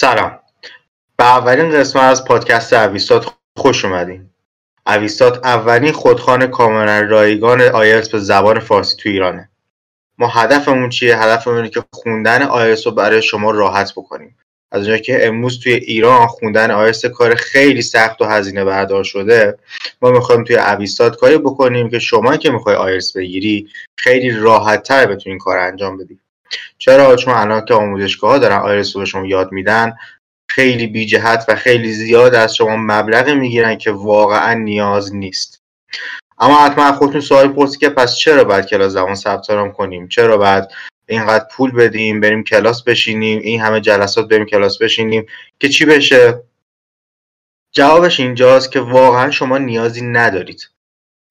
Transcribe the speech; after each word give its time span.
سلام. 0.00 0.38
به 1.16 1.24
اولین 1.24 1.70
قسمت 1.70 2.02
از 2.02 2.24
پادکست 2.24 2.72
اویستات 2.72 3.26
خوش 3.56 3.84
اومدین. 3.84 4.30
اویستات 4.86 5.46
اولین 5.46 5.92
خودخوان 5.92 6.46
کاملا 6.46 7.00
رایگان 7.00 7.60
آیلتس 7.60 8.08
به 8.08 8.18
زبان 8.18 8.60
فارسی 8.60 8.96
تو 8.96 9.08
ایرانه. 9.08 9.50
ما 10.18 10.28
هدفمون 10.28 10.88
چیه؟ 10.88 11.22
هدفمون 11.22 11.56
اینه 11.56 11.68
که 11.68 11.84
خوندن 11.92 12.42
آیلتس 12.42 12.86
رو 12.86 12.92
برای 12.92 13.22
شما 13.22 13.50
راحت 13.50 13.92
بکنیم. 13.92 14.36
از 14.72 14.78
اونجایی 14.78 15.00
که 15.00 15.26
امروز 15.26 15.60
توی 15.60 15.72
ایران 15.72 16.26
خوندن 16.26 16.70
آیلتس 16.70 17.06
کار 17.06 17.34
خیلی 17.34 17.82
سخت 17.82 18.22
و 18.22 18.24
هزینه 18.24 18.64
بردار 18.64 19.04
شده 19.04 19.58
ما 20.02 20.10
می‌خوایم 20.10 20.44
توی 20.44 20.56
اویستات 20.56 21.16
کاری 21.16 21.38
بکنیم 21.38 21.90
که 21.90 21.98
شما 21.98 22.36
که 22.36 22.50
می‌خوای 22.50 22.76
آیلتس 22.76 23.16
بگیری 23.16 23.68
خیلی 23.96 24.30
راحت 24.30 24.82
تر 24.82 25.06
بتونین 25.06 25.38
کار 25.38 25.58
انجام 25.58 25.98
بدی. 25.98 26.20
چرا؟ 26.78 27.16
چون 27.16 27.34
الان 27.34 27.64
که 27.64 27.74
آموزشگاه 27.74 28.38
دارن 28.38 28.82
رو 28.94 29.00
به 29.00 29.06
شما 29.06 29.26
یاد 29.26 29.52
میدن. 29.52 29.96
خیلی 30.48 30.86
بی 30.86 31.06
جهت 31.06 31.44
و 31.48 31.56
خیلی 31.56 31.92
زیاد 31.92 32.34
از 32.34 32.56
شما 32.56 32.76
مبلغ 32.76 33.28
می‌گیرن 33.28 33.78
که 33.78 33.90
واقعا 33.90 34.54
نیاز 34.54 35.14
نیست. 35.14 35.62
اما 36.38 36.64
حتما 36.66 36.92
خودتون 36.92 37.20
سوال 37.20 37.48
پرسی 37.48 37.78
که 37.78 37.88
پس 37.88 38.16
چرا 38.16 38.44
باید 38.44 38.66
کلاس 38.66 38.92
زبان 38.92 39.14
ثبت 39.14 39.72
کنیم؟ 39.72 40.08
چرا 40.08 40.38
باید 40.38 40.64
اینقدر 41.06 41.44
پول 41.52 41.70
بدیم 41.70 42.20
بریم 42.20 42.44
کلاس 42.44 42.82
بشینیم؟ 42.82 43.40
این 43.40 43.60
همه 43.60 43.80
جلسات 43.80 44.28
بریم 44.28 44.46
کلاس 44.46 44.78
بشینیم؟ 44.78 45.26
که 45.60 45.68
چی 45.68 45.84
بشه؟ 45.84 46.42
جوابش 47.72 48.20
اینجاست 48.20 48.72
که 48.72 48.80
واقعا 48.80 49.30
شما 49.30 49.58
نیازی 49.58 50.02
ندارید. 50.02 50.70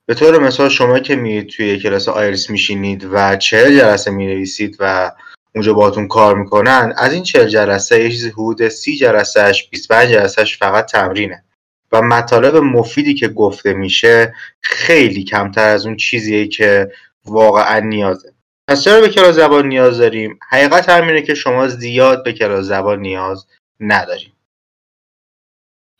به 0.09 0.15
طور 0.15 0.39
مثال 0.39 0.69
شما 0.69 0.99
که 0.99 1.15
میرید 1.15 1.47
توی 1.47 1.79
کلاس 1.79 2.07
آیرس 2.07 2.49
میشینید 2.49 3.07
و 3.11 3.35
چه 3.37 3.77
جلسه 3.77 4.11
می‌نویسید 4.11 4.77
و 4.79 5.11
اونجا 5.55 5.73
باتون 5.73 6.07
کار 6.07 6.35
می‌کنن 6.35 6.93
از 6.97 7.13
این 7.13 7.23
چهل 7.23 7.47
جلسه 7.47 8.03
یه 8.03 8.09
چیزی 8.09 8.29
حدود 8.29 8.67
سی 8.67 8.97
جلسهش 8.97 9.69
25 9.69 10.09
جلسهش 10.09 10.57
فقط 10.57 10.85
تمرینه. 10.85 11.43
و 11.91 12.01
مطالب 12.01 12.55
مفیدی 12.55 13.13
که 13.13 13.27
گفته 13.27 13.73
میشه 13.73 14.33
خیلی 14.61 15.23
کمتر 15.23 15.69
از 15.69 15.85
اون 15.85 15.97
چیزیه 15.97 16.47
که 16.47 16.91
واقعا 17.25 17.79
نیازه. 17.79 18.33
پس 18.67 18.83
چرا 18.83 19.01
به 19.01 19.09
کلاس 19.09 19.35
زبان 19.35 19.67
نیاز 19.67 19.97
داریم؟ 19.97 20.39
حقیقت 20.49 20.89
همینه 20.89 21.21
که 21.21 21.35
شما 21.35 21.67
زیاد 21.67 22.23
به 22.23 22.33
کلاس 22.33 22.65
زبان 22.65 22.99
نیاز 22.99 23.47
نداریم. 23.79 24.33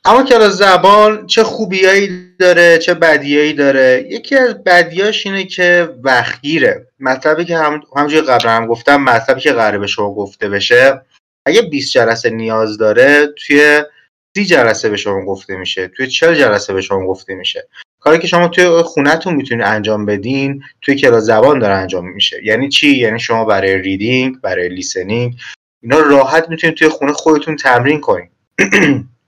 اما 0.05 0.23
کلاس 0.23 0.53
زبان 0.53 1.27
چه 1.27 1.43
خوبیایی 1.43 2.35
داره 2.39 2.77
چه 2.77 2.93
بدیایی 2.93 3.53
داره 3.53 4.07
یکی 4.09 4.35
از 4.35 4.63
بدیاش 4.63 5.25
اینه 5.25 5.43
که 5.43 5.89
وقتگیره 6.03 6.87
مطلبی 6.99 7.45
که 7.45 7.57
هم 7.57 7.81
همونجوری 7.95 8.27
قبلا 8.27 8.51
هم 8.51 8.67
گفتم 8.67 9.03
مطلبی 9.03 9.41
که 9.41 9.53
قراره 9.53 9.77
به 9.77 9.87
شما 9.87 10.13
گفته 10.13 10.49
بشه 10.49 11.01
اگه 11.45 11.61
20 11.61 11.91
جلسه 11.91 12.29
نیاز 12.29 12.77
داره 12.77 13.27
توی 13.27 13.83
30 14.37 14.45
جلسه 14.45 14.89
به 14.89 14.97
شما 14.97 15.25
گفته 15.25 15.55
میشه 15.55 15.87
توی 15.87 16.07
40 16.07 16.35
جلسه 16.35 16.73
به 16.73 16.81
شما 16.81 17.05
گفته 17.07 17.33
میشه. 17.35 17.67
کاری 17.99 18.19
که 18.19 18.27
شما 18.27 18.47
توی 18.47 18.81
خونهتون 18.81 19.33
می‌تونید 19.33 19.65
انجام 19.65 20.05
بدین 20.05 20.63
توی 20.81 20.95
کلاس 20.95 21.23
زبان 21.23 21.59
داره 21.59 21.73
انجام 21.73 22.09
میشه. 22.09 22.41
یعنی 22.43 22.69
چی؟ 22.69 22.97
یعنی 22.97 23.19
شما 23.19 23.45
برای 23.45 23.77
ریدینگ 23.77 24.41
برای 24.41 24.69
لیسنینگ 24.69 25.35
اینا 25.83 25.99
راحت 25.99 26.49
می‌تونید 26.49 26.75
توی 26.75 26.89
خونه 26.89 27.13
خودتون 27.13 27.55
تمرین 27.55 27.99
کنید 28.01 28.29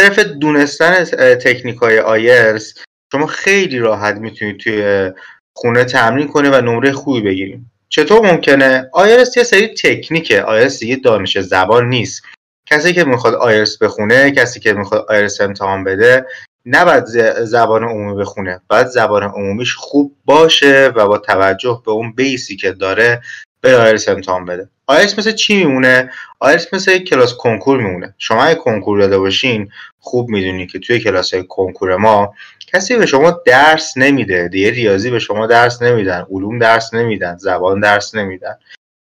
صرف 0.00 0.18
دونستن 0.18 1.04
تکنیک 1.34 1.76
های 1.76 1.98
آیرس 1.98 2.74
شما 3.12 3.26
خیلی 3.26 3.78
راحت 3.78 4.16
می‌تونید 4.16 4.56
توی 4.56 5.10
خونه 5.52 5.84
تمرین 5.84 6.28
کنید 6.28 6.52
و 6.52 6.60
نمره 6.60 6.92
خوبی 6.92 7.20
بگیریم 7.20 7.70
چطور 7.88 8.32
ممکنه؟ 8.32 8.88
آیرس 8.92 9.36
یه 9.36 9.42
سری 9.42 9.74
تکنیکه. 9.82 10.42
آیرس 10.42 10.78
دیگه 10.78 10.96
دانش 10.96 11.38
زبان 11.38 11.88
نیست. 11.88 12.22
کسی 12.66 12.92
که 12.92 13.04
می‌خواد 13.04 13.34
آیلتس 13.34 13.82
بخونه 13.82 14.30
کسی 14.30 14.60
که 14.60 14.72
می‌خواد 14.72 15.06
آیلتس 15.08 15.40
امتحان 15.40 15.84
بده 15.84 16.26
نباید 16.66 17.04
زبان 17.44 17.84
عمومی 17.84 18.20
بخونه. 18.20 18.60
باید 18.68 18.86
زبان 18.86 19.22
عمومیش 19.22 19.74
خوب 19.74 20.16
باشه 20.24 20.92
و 20.96 21.06
با 21.06 21.18
توجه 21.18 21.82
به 21.86 21.92
اون 21.92 22.12
base 22.12 22.47
ی 22.47 22.56
که 22.56 22.72
داره 22.72 23.22
به 23.60 23.76
آیلتس 23.76 24.08
امتحان 24.08 24.44
بده. 24.44 24.68
آیلتس 24.90 25.18
مثل 25.18 25.32
چی 25.32 25.56
میمونه؟ 25.56 26.10
آیلتس 26.38 26.74
مثل 26.74 26.98
کلاس 26.98 27.34
کنکور 27.34 27.82
میمونه. 27.82 28.14
شما 28.18 28.44
اگه 28.44 28.54
کنکور 28.54 28.98
داده 29.00 29.18
باشین 29.18 29.70
خوب 30.00 30.28
می‌دونی 30.28 30.66
که 30.66 30.78
توی 30.78 31.00
کلاس 31.00 31.34
کنکور 31.34 31.96
ما 31.96 32.34
کسی 32.66 32.96
به 32.96 33.06
شما 33.06 33.30
درس 33.46 33.96
نمیده. 33.96 34.48
دیگه 34.48 34.70
ریاضی 34.70 35.10
به 35.10 35.18
شما 35.18 35.46
درس 35.46 35.82
نمیدن 35.82 36.26
علوم 36.30 36.58
درس 36.58 36.94
نمیدن 36.94 37.36
زبان 37.36 37.80
درس 37.80 38.14
نمیدن. 38.14 38.54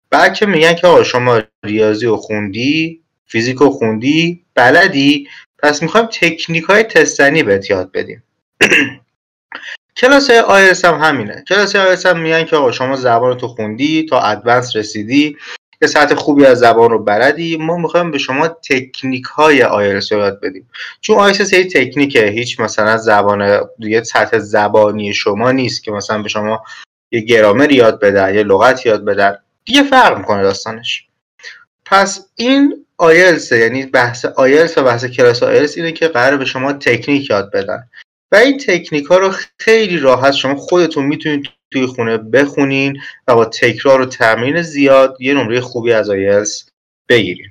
بعد 0.10 0.34
که 0.34 0.46
میگن 0.46 0.74
که 0.74 0.88
آقا 0.88 1.04
شما 1.04 1.42
ریاضی 1.64 2.06
و 2.06 2.16
خوندی 2.16 3.02
فیزیک 3.26 3.62
و 3.62 3.70
خوندی 3.70 4.46
بلدی 4.56 5.28
پس 5.60 5.82
می‌خوایم 5.82 6.08
تکنیک 6.08 6.64
های 6.64 6.84
تست 6.84 7.14
زنی 7.14 7.44
بهت 7.44 7.70
یاد 7.70 7.92
بدیم. 7.92 8.24
کلاس 9.98 10.30
آیلتس 10.30 10.86
هم 10.86 11.02
همینه. 11.02 11.44
کلاس 11.48 11.76
آیلتس 11.76 12.06
هم 12.06 12.20
میگن 12.20 12.44
که 12.44 12.56
آقا 12.56 12.72
شما 12.72 12.96
زبان 12.96 13.38
تو 13.38 13.48
خوندی 13.48 14.06
تا 14.06 14.20
advance 14.20 14.76
رسیدی. 14.76 15.38
یه 15.82 15.88
سطح 15.88 16.16
خوبی 16.16 16.46
از 16.46 16.60
زبان 16.60 16.92
رو 16.92 17.04
بلدی 17.04 17.58
ما 17.58 17.78
می‌خوایم 17.78 18.12
به 18.12 18.18
شما 18.18 18.48
تکنیک 18.48 19.26
های 19.26 19.64
آیلتس 19.64 20.12
یاد 20.12 20.40
بدیم. 20.42 20.70
چون 21.02 21.18
آیلتس 21.18 21.54
یه 21.54 21.68
تکنیکه 21.68 22.26
هیچ 22.26 22.60
مثلا 22.60 22.98
زبان 22.98 23.68
یه 23.80 24.04
سطح 24.04 24.40
زبانی 24.40 25.14
شما 25.14 25.52
نیست 25.52 25.84
که 25.84 25.92
مثلا 25.92 26.22
به 26.22 26.30
شما 26.30 26.64
یه 27.12 27.20
گرامر 27.20 27.72
یاد 27.72 28.00
بدن 28.00 28.36
یه 28.36 28.44
لغت 28.44 28.86
یاد 28.86 29.06
بدن. 29.06 29.38
دیگه 29.66 29.84
فرق 29.84 30.18
می‌کنه 30.18 30.44
داستانش. 30.44 31.06
پس 31.86 32.28
این 32.36 32.86
آیلتس 32.98 33.52
یعنی 33.52 33.86
بحث 33.86 34.26
آیلتس 34.26 34.78
و 34.78 34.84
بحث 34.84 35.06
کلاس 35.06 35.44
آیلتس 35.44 35.78
اینه 35.78 35.92
که 35.92 36.08
قرار 36.08 36.38
به 36.38 36.46
شما 36.46 36.74
تکنیک 36.74 37.30
یاد 37.30 37.52
بدن. 37.52 37.84
و 38.32 38.36
این 38.36 38.58
تکنیک 38.58 39.06
ها 39.06 39.18
رو 39.18 39.34
خیلی 39.58 39.98
راحت 39.98 40.32
شما 40.32 40.56
خودتون 40.56 41.06
می‌تونید 41.06 41.46
توی 41.72 41.86
خونه 41.86 42.18
بخونین 42.18 43.02
و 43.28 43.36
با 43.36 43.46
تکرار 43.46 44.02
و 44.02 44.06
تمرین 44.06 44.62
زیاد 44.62 45.18
یه 45.20 45.34
نمره 45.34 45.62
خوبی 45.62 45.94
از 45.94 46.10
آیلتس 46.10 46.70
بگیرین. 47.10 47.50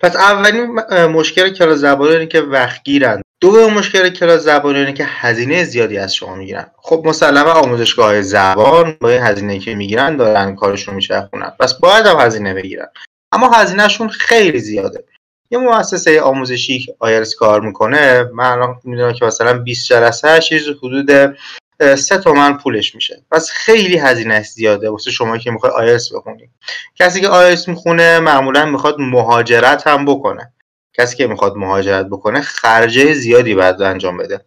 پس 0.00 0.16
اولین 0.16 0.66
مشکل 1.06 1.48
کلاس 1.48 1.78
زبان 1.78 2.08
اینه 2.08 2.26
که 2.26 2.40
وقت 2.40 2.82
گیرن 2.84 3.22
دوم 3.40 3.72
مشکل 3.74 4.08
کلاس 4.08 4.40
زبان 4.40 4.76
اینه 4.76 4.92
که 4.92 5.04
هزینه 5.04 5.64
زیادی 5.64 5.98
از 5.98 6.14
شما 6.14 6.34
می‌گیرن. 6.34 6.70
خب 6.76 7.02
مسلما 7.06 7.52
آموزشگاه 7.52 8.22
زبان 8.22 8.96
با 9.00 9.10
این 9.10 9.22
هزینه 9.22 9.58
که 9.58 9.74
می‌گیرن 9.74 10.16
دارن 10.16 10.54
کارشون 10.54 10.94
میچرخونن. 10.94 11.52
پس 11.60 11.74
باید 11.74 12.06
هم 12.06 12.20
هزینه 12.20 12.54
بگیرن. 12.54 12.86
اما 13.32 13.50
هزینهشون 13.50 14.08
خیلی 14.08 14.58
زیاده. 14.58 15.04
یه 15.50 15.58
مؤسسه 15.58 16.20
آموزشی 16.20 16.86
آیلتس 16.98 17.34
کار 17.34 17.60
می‌کنه 17.60 18.22
من 18.22 18.44
الان 18.44 18.80
می‌دونم 18.84 19.12
که 19.12 19.24
مثلا 19.24 19.58
20 19.58 19.88
جلسه 19.88 20.40
چیز 20.40 20.68
حدود 20.68 21.36
سه 21.82 22.18
تومن 22.18 22.58
پولش 22.58 22.94
میشه. 22.94 23.24
پس 23.30 23.50
خیلی 23.50 23.98
هزینه 23.98 24.42
زیاده 24.42 24.90
واسه 24.90 25.10
شما 25.10 25.38
که 25.38 25.50
می‌خوای 25.50 25.72
آیلتس 25.72 26.12
بخونی. 26.14 26.50
کسی 26.96 27.20
که 27.20 27.28
آیلتس 27.28 27.68
می‌خونه 27.68 28.18
معمولا 28.18 28.64
می‌خواد 28.64 28.96
مهاجرت 28.98 29.86
هم 29.86 30.04
بکنه. 30.04 30.52
کسی 30.92 31.16
که 31.16 31.26
می‌خواد 31.26 31.56
مهاجرت 31.56 32.06
بکنه 32.06 32.40
خرجه 32.40 33.14
زیادی 33.14 33.54
باید 33.54 33.82
انجام 33.82 34.16
بده. 34.16 34.44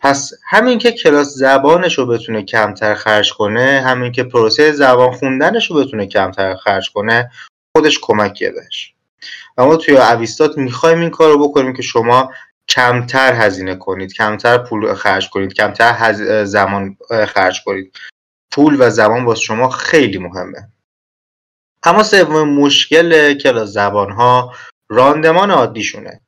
پس 0.00 0.32
همین 0.48 0.78
که 0.78 0.92
کلاس 0.92 1.28
زبانش 1.28 1.98
رو 1.98 2.06
بتونه 2.06 2.42
کمتر 2.42 2.94
خرج 2.94 3.32
کنه 3.32 3.82
همین 3.86 4.12
که 4.12 4.24
پروسه 4.24 4.72
زبان 4.72 5.12
خوندنش 5.12 5.70
رو 5.70 5.76
بتونه 5.76 6.06
کمتر 6.06 6.56
خرج 6.56 6.90
کنه 6.90 7.30
خودش 7.76 7.98
کمکیه 8.02 8.50
بهش. 8.50 8.94
و 9.58 9.64
ما 9.64 9.76
توی 9.76 9.96
اویستات 9.96 10.58
می‌خوایم 10.58 11.00
این 11.00 11.10
کار 11.10 11.30
رو 11.30 11.48
بکنیم 11.48 11.72
که 11.72 11.82
شما 11.82 12.32
کمتر 12.68 13.32
هزینه 13.32 13.74
کنید 13.74 14.12
کمتر 14.12 14.58
پول 14.58 14.94
خرج 14.94 15.30
کنید 15.30 15.52
کمتر 15.52 16.12
زمان 16.44 16.96
خرج 17.28 17.62
کنید. 17.64 17.96
پول 18.50 18.76
و 18.78 18.90
زمان 18.90 19.24
با 19.24 19.34
شما 19.34 19.68
خیلی 19.68 20.18
مهمه. 20.18 20.68
اما 21.82 22.02
سومین 22.02 22.54
مشکل 22.54 23.34
کلاس 23.34 23.68
زبان 23.68 24.10
ها 24.10 24.54
راندمان 24.88 25.50
عادیشونه. 25.50 26.20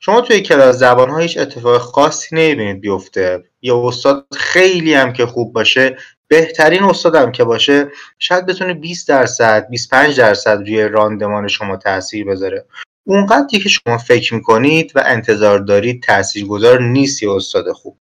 شما 0.00 0.20
توی 0.20 0.40
کلاس 0.40 0.76
زبان 0.76 1.10
ها 1.10 1.18
هیچ 1.18 1.38
اتفاق 1.38 1.80
خاصی 1.80 2.36
نمی‌بینید 2.36 2.80
بیفته. 2.80 3.44
یه 3.62 3.74
استاد 3.74 4.26
خیلی 4.36 4.94
هم 4.94 5.12
که 5.12 5.26
خوب 5.26 5.52
باشه 5.52 5.96
بهترین 6.28 6.82
استادم 6.82 7.32
که 7.32 7.44
باشه 7.44 7.88
شاید 8.18 8.46
بتونه 8.46 8.74
20 8.74 9.08
درصد 9.08 9.68
25 9.68 10.18
درصد 10.18 10.58
روی 10.58 10.88
راندمان 10.88 11.48
شما 11.48 11.76
تاثیر 11.76 12.26
بذاره. 12.26 12.66
اونقدری 13.06 13.58
که 13.58 13.68
شما 13.68 13.98
فکر 13.98 14.34
می‌کنید 14.34 14.92
و 14.94 15.02
انتظار 15.06 15.58
دارید 15.58 16.02
تاثیرگذار 16.02 16.82
نیست 16.82 17.22
یه 17.22 17.30
استاد 17.30 17.72
خوب. 17.72 17.98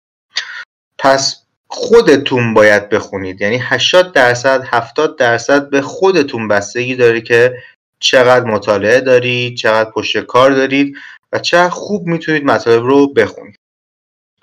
پس 1.00 1.44
خودتون 1.67 2.53
باید 2.53 2.89
بخونید. 2.89 3.41
یعنی 3.41 3.59
80 3.61 4.13
درصد 4.13 4.63
70 4.65 5.17
درصد 5.17 5.69
به 5.69 5.81
خودتون 5.81 6.47
بستگی 6.47 6.95
داره 6.95 7.21
که 7.21 7.57
چقدر 8.00 8.45
مطالعه 8.45 9.01
دارید 9.01 9.57
چقدر 9.57 9.91
پشت 9.91 10.17
کار 10.19 10.51
دارید 10.51 10.95
و 11.31 11.39
چقدر 11.39 11.69
خوب 11.69 12.07
می‌تونید 12.07 12.45
مطالب 12.45 12.83
رو 12.83 13.13
بخونید. 13.13 13.56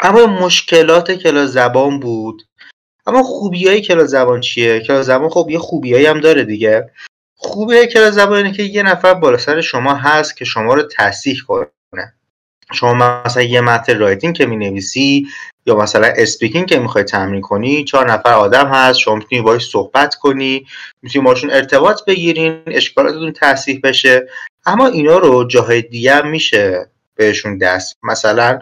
اما 0.00 0.26
مشکلات 0.26 1.12
کلاس 1.12 1.50
زبان 1.50 2.00
بود. 2.00 2.42
اما 3.06 3.22
خوبی 3.22 3.68
های 3.68 3.80
کلاس 3.80 4.08
زبان 4.08 4.40
چیه؟ 4.40 4.80
کلاس 4.80 5.06
زبان 5.06 5.28
خب 5.28 5.46
یه 5.50 5.58
خوبیایی 5.58 6.06
هم 6.06 6.20
داره 6.20 6.44
دیگه. 6.44 6.90
خوبی 7.42 7.87
کلاس 7.87 8.14
زبان 8.14 8.37
اینه 8.37 8.52
که 8.52 8.62
یه 8.62 8.82
نفر 8.82 9.14
بالا 9.14 9.38
سر 9.38 9.60
شما 9.60 9.94
هست 9.94 10.37
که 10.37 10.44
شما 10.44 10.75
رو 10.75 10.82
تصحیح 10.82 11.40
کنه. 11.46 12.12
شما 12.72 13.22
مثلا 13.26 13.42
یه 13.42 13.60
متن 13.60 13.98
writing 13.98 14.37
که 14.37 14.46
می‌نویسی 14.46 15.26
یا 15.66 15.76
مثلا 15.76 16.12
speaking 16.16 16.69
که 16.69 16.78
می‌خوای 16.78 17.04
تمرین 17.04 17.40
کنی 17.40 17.84
چهار 17.84 18.12
نفر 18.12 18.32
آدم 18.32 18.66
هست 18.66 18.98
شما 18.98 19.14
می‌تونی 19.14 19.42
باهاش 19.42 19.66
صحبت 19.66 20.14
کنی 20.14 20.66
می‌تونی 21.02 21.25
باشون 21.25 21.50
ارتباط 21.50 22.04
بگیرین 22.04 22.62
اشکالاتتون 22.66 23.32
تصحیح 23.32 23.81
بشه. 23.84 24.28
اما 24.66 24.87
اینا 24.87 25.19
رو 25.19 25.44
جاهای 25.44 25.82
دیگه 25.82 26.22
میشه 26.22 26.90
بهشون 27.14 27.58
دست. 27.58 27.98
مثلا 28.02 28.60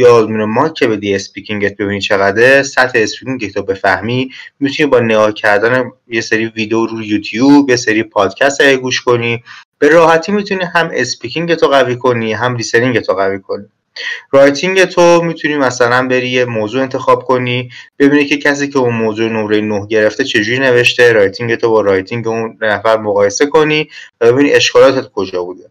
یه 0.00 0.14
آزمون 0.14 0.44
mock 0.44 0.86
بدی 0.86 1.14
speaking 1.14 1.69
ت 1.69 1.76
ببینی 1.76 2.00
چقدر 2.00 2.62
سطح 2.62 2.98
speaking 2.98 3.52
تو 3.52 3.62
بفهمی 3.62 4.30
می‌تونی 4.60 4.88
با 4.88 5.00
نگاه 5.00 5.32
کردن 5.32 5.92
یه 6.08 6.20
سری 6.20 6.46
ویدیو 6.46 6.86
رو 6.86 7.02
یوتیوب 7.02 7.70
یه 7.70 7.76
سری 7.76 8.02
پادکست 8.02 8.62
گوش 8.62 9.00
کنی. 9.02 9.42
به 9.78 9.88
راحتی 9.88 10.32
می‌تونی 10.32 10.64
هم 10.64 10.90
speaking 10.92 11.54
تو 11.54 11.66
قوی 11.66 11.96
کنی 11.96 12.32
هم 12.32 12.56
listening 12.56 13.00
تو 13.00 13.12
قوی 13.12 13.40
کنی. 13.40 13.64
writing 14.30 14.84
تو 14.84 15.22
می‌تونی 15.22 15.56
مثلا 15.56 16.08
بری 16.08 16.28
یه 16.28 16.44
موضوع 16.44 16.82
انتخاب 16.82 17.24
کنی 17.24 17.70
ببینی 17.98 18.24
که 18.24 18.36
کسی 18.36 18.68
که 18.68 18.78
اون 18.78 18.94
موضوع 18.94 19.28
نمره 19.28 19.60
نه 19.60 19.86
گرفته 19.86 20.24
چجوری 20.24 20.58
نوشته. 20.58 21.12
writing 21.12 21.54
تو 21.54 21.70
با 21.70 21.80
writing 21.80 22.28
اون 22.28 22.58
نفر 22.60 22.96
مقایسه 22.98 23.46
کنی 23.46 23.88
و 24.20 24.32
ببینی 24.32 24.52
اشکالاتت 24.52 25.12
کجا 25.12 25.42
بوده. 25.44 25.69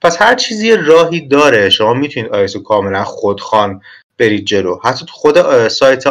پس 0.00 0.22
هر 0.22 0.34
چیزی 0.34 0.76
راهی 0.76 1.28
داره 1.28 1.70
شما 1.70 1.94
می‌تونید 1.94 2.32
آیلتسو 2.32 2.62
کاملا 2.62 3.04
خودخوان 3.04 3.80
برید 4.18 4.44
جلو. 4.44 4.78
حتی 4.84 5.06
تو 5.06 5.12
خود 5.12 5.68
سایت 5.68 6.04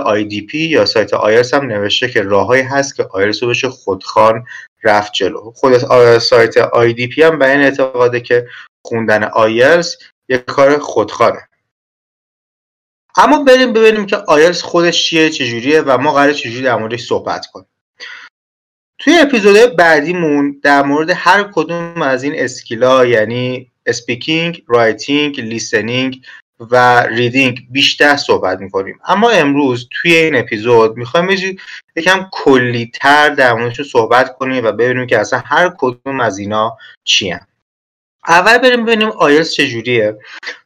IDP 0.50 0.58
یا 0.58 0.86
سایت 0.86 1.14
آیلتس 1.14 1.54
هم 1.54 1.66
نوشته 1.66 2.10
که 2.10 2.22
راههایی 2.22 2.64
هست 2.64 2.96
که 2.96 3.08
آیلتس 3.12 3.44
رو 3.44 3.50
بشه 3.50 3.70
خودخوان 3.70 4.46
رفت 4.84 5.14
جلو. 5.14 5.52
خود 5.56 5.78
سایت 6.18 6.58
IDP 6.94 7.24
هم 7.24 7.40
به 7.40 7.50
این 7.50 7.62
اعتقاده 7.62 8.20
که 8.20 8.48
خوندن 8.86 9.24
آیلتس 9.24 9.96
یک 10.30 10.46
کار 10.46 10.78
خودخوانه 10.78 11.48
اما 13.18 13.44
بریم 13.44 13.74
ببینیم 13.74 14.06
که 14.06 14.16
آیلتس 14.16 14.62
خودش 14.62 15.10
چیه 15.10 15.30
چجوریه 15.30 15.82
و 15.82 15.98
ما 15.98 16.14
قراره 16.14 16.34
چجوری 16.34 16.62
در 16.62 16.76
موردش 16.76 17.04
صحبت 17.04 17.46
کنیم. 17.46 17.68
توی 19.00 19.18
اپیزود 19.20 19.76
بعدیمون 19.76 20.60
در 20.64 20.84
مورد 20.84 21.10
هر 21.16 21.44
کدوم 21.54 22.02
از 22.02 22.24
این 22.24 22.34
skill 22.36 22.94
ا 22.94 23.06
یعنی 23.06 23.72
speaking، 23.86 24.64
writing، 24.68 25.40
listening 25.40 26.22
و 26.60 27.04
reading 27.04 27.68
بیشتر 27.70 28.16
صحبت 28.16 28.60
می‌کنیم. 28.60 29.00
اما 29.08 29.30
امروز 29.30 29.90
توی 29.92 30.16
این 30.16 30.36
اپیزود 30.36 30.98
می‌خوایم 30.98 31.30
یکم 31.96 32.28
کلی 32.32 32.92
تر 32.94 33.30
در 33.30 33.54
موردشون 33.54 33.86
صحبت 33.86 34.38
کنیم 34.38 34.66
و 34.66 34.72
ببینیم 34.72 35.08
که 35.08 35.20
اصلا 35.20 35.42
هر 35.46 35.72
کدوم 35.78 36.20
از 36.20 36.38
اینا 36.38 36.78
چی 37.04 37.30
هن. 37.30 37.48
اول 38.28 38.58
بریم 38.58 38.86
ببینیم 38.86 39.10
آیلتس 39.10 39.52
چجوریه. 39.52 40.18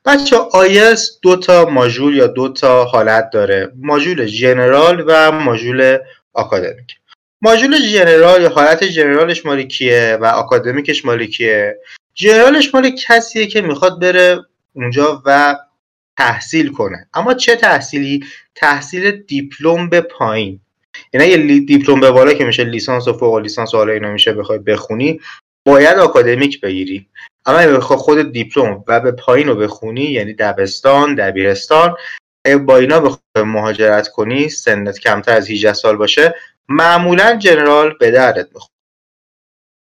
بچه‌ها 0.05 0.35
آیلتس 0.35 1.09
دو 1.21 1.35
تا 1.35 1.65
ماژول 1.65 2.15
یا 2.15 2.27
دو 2.27 2.49
تا 2.49 2.85
حالت 2.85 3.29
داره. 3.29 3.71
ماژول 3.75 4.25
general 4.25 5.03
و 5.07 5.31
ماژول 5.31 5.97
آکادمیک. 6.33 7.00
ماژول 7.43 7.77
جنرال 7.93 8.41
یا 8.41 8.49
حالت 8.49 8.83
جنرالش 8.83 9.45
مالی 9.45 9.67
کیه 9.67 10.17
و 10.21 10.25
آکادمیکش 10.25 11.05
مالی 11.05 11.27
کیه؟ 11.27 11.77
جنرالش 12.13 12.75
مال 12.75 12.89
کسیه 12.89 13.47
که 13.47 13.61
می‌خواد 13.61 14.01
بره 14.01 14.45
اونجا 14.73 15.21
و 15.25 15.55
تحصیل 16.17 16.71
کنه. 16.71 17.07
اما 17.13 17.33
چه 17.33 17.55
تحصیلی؟ 17.55 18.25
تحصیل 18.55 19.11
دیپلم 19.11 19.89
به 19.89 20.01
پایین. 20.01 20.59
یعنی 21.13 21.27
یه 21.27 21.59
دیپلم 21.59 21.99
به 21.99 22.11
بالا 22.11 22.33
که 22.33 22.45
میشه 22.45 22.63
لیسانس 22.63 23.07
و 23.07 23.13
فوق 23.13 23.37
لیسانس 23.37 23.73
و 23.73 23.77
حالا 23.77 23.93
اینا 23.93 24.11
میشه 24.11 24.33
بخوای 24.33 24.59
بخونی 24.59 25.19
باید 25.65 25.97
آکادمیک 25.97 26.61
بگیری. 26.61 27.07
اما 27.45 27.57
اگه 27.57 27.73
بخوای 27.73 27.99
خود 27.99 28.31
دیپلم 28.31 28.83
و 28.87 28.99
به 28.99 29.11
پایین 29.11 29.47
رو 29.47 29.55
بخونی 29.55 30.03
یعنی 30.03 30.33
دبستان 30.33 31.15
دبیرستان 31.15 31.95
با 32.65 32.77
اینا 32.77 32.99
بخوای 32.99 33.45
مهاجرت 33.45 34.07
کنی 34.07 34.49
سنت 34.49 34.99
کمتر 34.99 35.31
از 35.31 35.49
18 35.49 35.73
سال 35.73 35.95
باشه 35.95 36.35
معمولا 36.69 37.35
جنرال 37.35 37.93
به 37.99 38.11
دردت 38.11 38.47
می‌خوره 38.53 38.71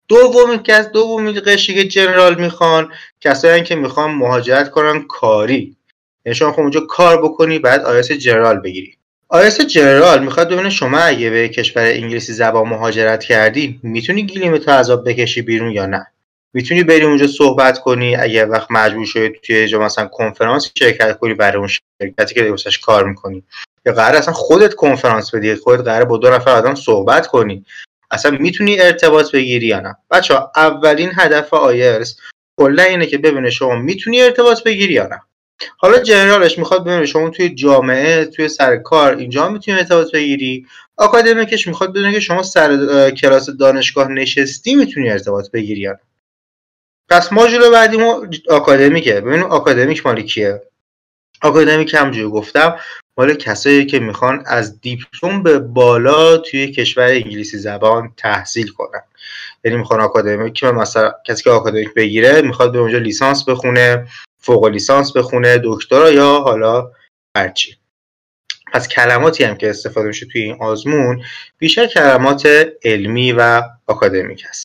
دومین 0.09 0.63
کس 0.63 0.89
دومین 0.89 1.41
قشری 1.47 1.75
که 1.75 1.85
جنرال 1.85 2.41
می‌خوان 2.41 2.93
کسایی 3.21 3.63
که 3.63 3.75
می‌خوان 3.75 4.11
مهاجرت 4.11 4.71
کنن 4.71 5.03
کاری. 5.09 5.77
یعنی 6.25 6.35
شما 6.35 6.53
خب 6.53 6.61
اونجا 6.61 6.81
کار 6.81 7.23
بکنی 7.23 7.59
بعد 7.59 7.81
آیس 7.85 8.13
جنرال 8.13 8.59
بگیری. 8.61 8.95
آیس 9.29 9.61
جنرال 9.61 10.25
می‌خواد 10.25 10.53
ببینه 10.53 10.71
شما 10.71 10.99
اگه 10.99 11.31
به 11.31 11.49
کشور 11.49 11.83
انگلیسی 11.83 12.33
زبان 12.33 12.69
مهاجرت 12.69 13.25
کردی 13.25 13.81
می‌تونی 13.83 14.27
گلیم 14.27 14.59
تو 14.59 14.71
عذاب 14.71 15.09
بکشی 15.09 15.43
بیرون 15.43 15.71
یا 15.71 15.87
نه؟ 15.87 16.07
می‌تونی 16.53 16.85
بری 16.85 17.03
اونجا 17.03 17.27
صحبت 17.27 17.79
کنی 17.79 18.17
اگه 18.17 18.45
وقت 18.45 18.71
مجبور 18.71 19.07
شدی 19.07 19.39
توی 19.43 19.69
جا 19.69 19.79
مثلا 19.79 20.07
کنفرانس 20.07 20.73
شرکت 20.79 21.19
کنی 21.19 21.35
برای 21.35 21.59
اون 21.59 21.69
شرکتی 22.03 22.35
که 22.35 22.51
واسش 22.51 22.79
کار 22.79 23.09
می‌کنی. 23.09 23.45
یا 23.89 23.95
قرار 23.95 24.17
اصلا 24.17 24.35
خودت 24.35 24.75
کنفرانس 24.75 25.35
بدی 25.35 25.55
خودت 25.55 25.85
قرار 25.85 26.05
با 26.05 26.17
دو 26.17 26.31
نفر 26.31 26.51
آدم 26.51 26.75
صحبت 26.75 27.27
کنی. 27.27 27.65
اصلا 28.11 28.39
می‌تونی 28.41 28.81
ارتباط 28.81 29.33
بگیری 29.33 29.67
یا 29.67 29.81
نه؟ 29.81 29.97
بچه 30.11 30.35
اولین 30.57 31.11
هدف 31.17 31.55
آیرس 31.55 32.17
کلا 32.57 32.83
اینه 32.83 33.07
که 33.07 33.19
ببینه 33.19 33.51
شما 33.51 33.77
می‌تونی 33.77 34.23
ارتباط 34.23 34.63
بگیری 34.63 34.95
یا 34.95 35.07
نه. 35.07 35.21
حالا 35.77 35.99
جنرالش 35.99 36.59
می‌خواد 36.59 36.85
ببینه 36.85 37.07
شما 37.07 37.31
توی 37.31 37.49
جامعه 37.49 38.25
توی 38.25 38.49
سر 38.49 38.77
کار 38.77 39.15
اینجا 39.15 39.49
می‌تونی 39.49 39.79
ارتباط 39.79 40.13
بگیری. 40.13 40.67
آکادمیکش 40.97 41.67
می‌خواد 41.67 41.91
بدونه 41.91 42.13
که 42.13 42.21
شما 42.21 42.43
سر 42.43 43.11
کلاس 43.11 43.51
دانشگاه 43.51 44.09
نشستی 44.09 44.75
می‌تونی 44.75 45.11
ارتباط 45.11 45.51
بگیری 45.51 45.81
یا 45.81 45.93
نه. 45.93 46.01
پس 47.09 47.33
ماژول 47.33 47.71
بعدی 47.71 47.97
ما 47.97 48.27
آکادمیکه. 48.49 49.21
ببینیم 49.21 49.45
آکادمیک 49.45 50.07
مالی 50.07 50.23
کیه. 50.23 50.63
آکادمیک 51.43 51.95
همجوری 51.95 52.29
گفتم 52.29 52.77
مال 53.19 53.35
کسایی 53.35 53.87
که 53.87 53.99
می‌خوان 53.99 54.43
از 54.47 54.81
دیپلم 54.81 55.43
به 55.43 55.59
بالا 55.59 56.37
توی 56.37 56.73
کشور 56.73 57.05
انگلیسی 57.05 57.59
زبان 57.59 58.15
تحصیل 58.17 58.69
کنن. 58.69 59.03
یعنی 59.65 59.77
می‌خوان 59.77 60.01
آکادمیک 60.01 60.53
که 60.53 60.67
مثلا 60.67 61.13
کسی 61.27 61.43
که 61.43 61.51
آکادمیک 61.51 61.95
بگیره 61.95 62.43
می‌خواد 62.43 62.73
به 62.73 62.79
اونجا 62.79 62.99
لیسانس 62.99 63.45
بخونه 63.49 64.07
فوق 64.39 64.67
لیسانس 64.67 65.17
بخونه 65.17 65.61
دکترا 65.65 66.11
یا 66.11 66.41
حالا 66.41 66.91
هرچی. 67.37 67.77
پس 68.73 68.89
کلماتی 68.89 69.45
هم 69.45 69.57
که 69.57 69.71
استفاده 69.71 70.09
میشه 70.09 70.27
توی 70.27 70.43
این 70.43 70.57
آزمون 70.61 71.23
بیشتر 71.59 71.87
کلمات 71.87 72.67
علمی 72.85 73.33
و 73.33 73.63
آکادمیک 73.87 74.45
هست 74.49 74.65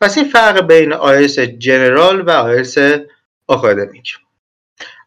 پس 0.00 0.18
این 0.18 0.28
فرق 0.28 0.66
بین 0.66 0.92
آیلتس 0.92 1.38
general 1.38 2.20
و 2.20 2.30
آیلتس 2.30 2.76
آکادمیک. 3.46 4.18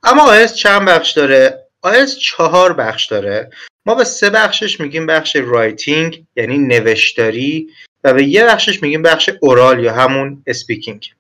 اما 0.03 0.23
آیلتس 0.23 0.53
چند 0.53 0.87
بخش 0.87 1.11
داره؟ 1.11 1.67
آیلتس 1.81 2.17
چهار 2.17 2.73
بخش 2.73 3.05
داره. 3.05 3.49
ما 3.85 3.95
به 3.95 4.03
سه 4.03 4.29
بخشش 4.29 4.79
میگیم 4.79 5.05
بخش 5.05 5.35
writing 5.35 6.23
یعنی 6.35 6.57
نوشتاری 6.57 7.67
و 8.03 8.13
به 8.13 8.23
یه 8.23 8.45
بخشش 8.45 8.83
میگیم 8.83 9.01
بخش 9.01 9.29
oral 9.41 9.83
یا 9.83 9.93
همون 9.93 10.43
speaking. 10.47 11.13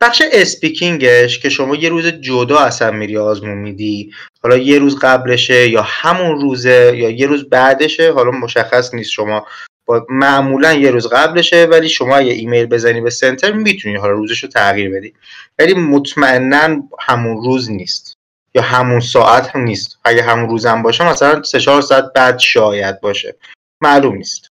بخش 0.00 0.22
speaking 0.32 1.17
ش 1.17 1.38
که 1.38 1.48
شما 1.48 1.76
یه 1.76 1.88
روز 1.88 2.06
جدا 2.06 2.58
اصلا 2.58 2.90
میری 2.90 3.16
آزمون 3.16 3.58
میدی 3.58 4.12
حالا 4.42 4.56
یه 4.56 4.78
روز 4.78 4.98
قبلشه 4.98 5.68
یا 5.68 5.82
همون 5.82 6.40
روزه 6.40 6.92
یا 6.96 7.10
یه 7.10 7.26
روز 7.26 7.48
بعدشه 7.48 8.12
حالا 8.12 8.30
مشخص 8.30 8.94
نیست 8.94 9.10
شما 9.10 9.46
با 9.86 10.06
معمولا 10.08 10.72
یه 10.72 10.90
روز 10.90 11.06
قبلشه 11.06 11.64
ولی 11.64 11.88
شما 11.88 12.20
یه 12.20 12.32
ایمیل 12.32 12.66
بزنی 12.66 13.00
به 13.00 13.10
center 13.10 13.52
می‌تونی 13.52 13.96
حالا 13.96 14.12
روزش 14.12 14.42
رو 14.42 14.48
تغییر 14.48 14.90
بدی. 14.90 15.14
ولی 15.58 15.74
مطمئنا 15.74 16.82
همون 17.00 17.44
روز 17.44 17.70
نیست. 17.70 18.16
یا 18.54 18.62
همون 18.62 19.00
ساعت 19.00 19.56
هم 19.56 19.60
نیست. 19.60 19.98
اگه 20.04 20.22
همون 20.22 20.50
روزم 20.50 20.82
باشه 20.82 21.08
مثلا 21.08 21.42
سه 21.42 21.60
چهار 21.60 21.82
ساعت 21.82 22.12
بعد 22.12 22.38
شاید 22.38 23.00
باشه. 23.00 23.36
معلوم 23.80 24.16
نیست. 24.16 24.48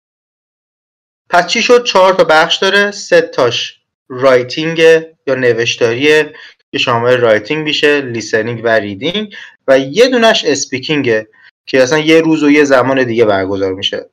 پس 1.30 1.48
چی 1.48 1.62
شد؟ 1.62 1.84
چهار 1.84 2.14
تا 2.14 2.24
بخش 2.24 2.58
داره. 2.58 2.92
سه 2.92 3.22
تاش 3.22 3.80
writing 4.10 4.80
یا 5.28 5.36
نوشتاریه. 5.36 6.34
که 6.72 6.78
شامل 6.78 7.18
writing 7.18 7.64
میشه 7.64 8.02
listening 8.02 8.62
و 8.64 8.68
reading. 8.68 9.36
و 9.68 9.80
یه 9.80 10.08
دونش 10.08 10.46
speaking 10.46 11.19
ه 11.19 11.28
که 11.66 11.84
اصلا 11.84 12.00
یه 12.00 12.22
روز 12.22 12.44
و 12.44 12.52
یه 12.52 12.64
زمان 12.64 13.04
دیگه 13.04 13.26
برگزار 13.26 13.74
میشه. 13.74 14.10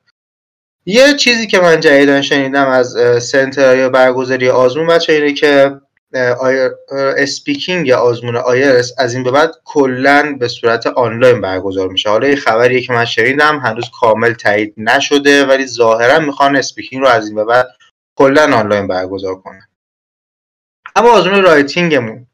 یه 0.85 1.13
چیزی 1.13 1.47
که 1.47 1.59
من 1.59 1.79
جدیدا 1.79 2.21
شنیدم 2.21 2.67
از 2.67 2.97
center 3.23 3.77
یا 3.77 3.89
برگزاری 3.89 4.49
آزمون 4.49 4.87
بچه‌ها 4.87 5.13
اینه 5.13 5.33
که 5.33 5.79
speaking 7.17 7.87
یا 7.87 7.97
آزمون 7.97 8.35
آیلتس 8.35 8.93
از 8.97 9.13
این 9.13 9.23
به 9.23 9.31
بعد 9.31 9.51
کلا 9.65 10.35
به 10.39 10.47
صورت 10.47 10.87
آنلاین 10.87 11.41
برگزار 11.41 11.87
میشه. 11.87 12.09
حالا 12.09 12.27
یه 12.27 12.35
خبریه 12.35 12.81
که 12.81 12.93
من 12.93 13.05
شنیدم 13.05 13.59
هنوز 13.59 13.89
کامل 13.99 14.33
تایید 14.33 14.73
نشده 14.77 15.45
ولی 15.45 15.67
ظاهرا 15.67 16.19
می‌خوان 16.19 16.55
speaking 16.55 17.01
رو 17.01 17.07
از 17.07 17.27
این 17.27 17.35
به 17.35 17.43
بعد 17.43 17.67
کلا 18.15 18.57
آنلاین 18.57 18.87
برگزار 18.87 19.35
کنن. 19.35 19.67
اما 20.95 21.09
آزمون 21.09 21.43
writing 21.43 22.02
مون 22.02 22.27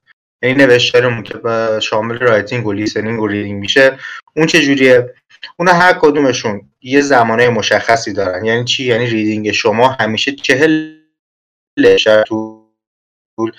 یعنی 0.44 0.56
نوشتارمون 0.56 1.24
که 1.24 1.40
شامل 1.80 2.18
writing 2.18 2.68
و 2.68 2.72
listening 2.72 3.22
و 3.22 3.28
reading 3.28 3.60
میشه 3.60 3.98
اون 4.36 4.46
چه 4.48 4.62
جوریه؟ 4.62 5.14
اون 5.58 5.68
هر 5.68 5.94
کدومشون 6.02 6.62
یه 6.82 7.02
زمانه 7.02 7.50
مشخصی 7.50 8.14
دارن. 8.14 8.46
یعنی 8.46 8.66
چی؟ 8.66 8.86
یعنی 8.86 9.06
reading 9.06 9.52
شما 9.52 9.88
همیشه 9.88 10.32
چهل 10.32 10.96
طول 12.28 13.52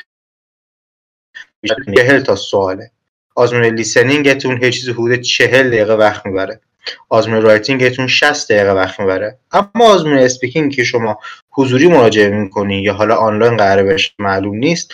چهل 1.97 2.21
تا 2.21 2.37
سواله. 2.37 2.91
آزمون 3.35 3.65
listening 3.65 4.40
تون 4.40 4.65
یه 4.65 4.75
چیزی 4.75 4.93
حدود 4.93 5.21
چهل 5.21 5.69
دقیقه 5.69 5.95
وقت 5.95 6.27
می‌بره. 6.27 6.61
آزمون 7.09 7.43
writing 7.43 7.88
تون 7.88 8.07
60 8.07 8.53
دقیقه 8.53 8.73
وقت 8.73 9.01
می‌بره. 9.01 9.39
اما 9.53 9.85
آزمون 9.85 10.19
speaking 10.19 10.73
که 10.73 10.85
شما 10.85 11.19
حضوری 11.51 11.87
مراجعه 11.87 12.29
می‌کنی 12.29 12.83
یا 12.83 12.93
حالا 12.95 13.17
آنلاین 13.17 13.57
قراره 13.57 13.83
بشه 13.83 14.15
معلوم 14.19 14.57
نیست 14.57 14.93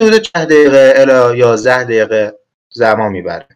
حدود 0.00 0.28
10 0.34 0.44
دقیقه 0.44 0.92
الی 0.96 1.38
11 1.38 1.84
دقیقه 1.84 2.34
زمان 2.70 3.12
می‌بره. 3.12 3.46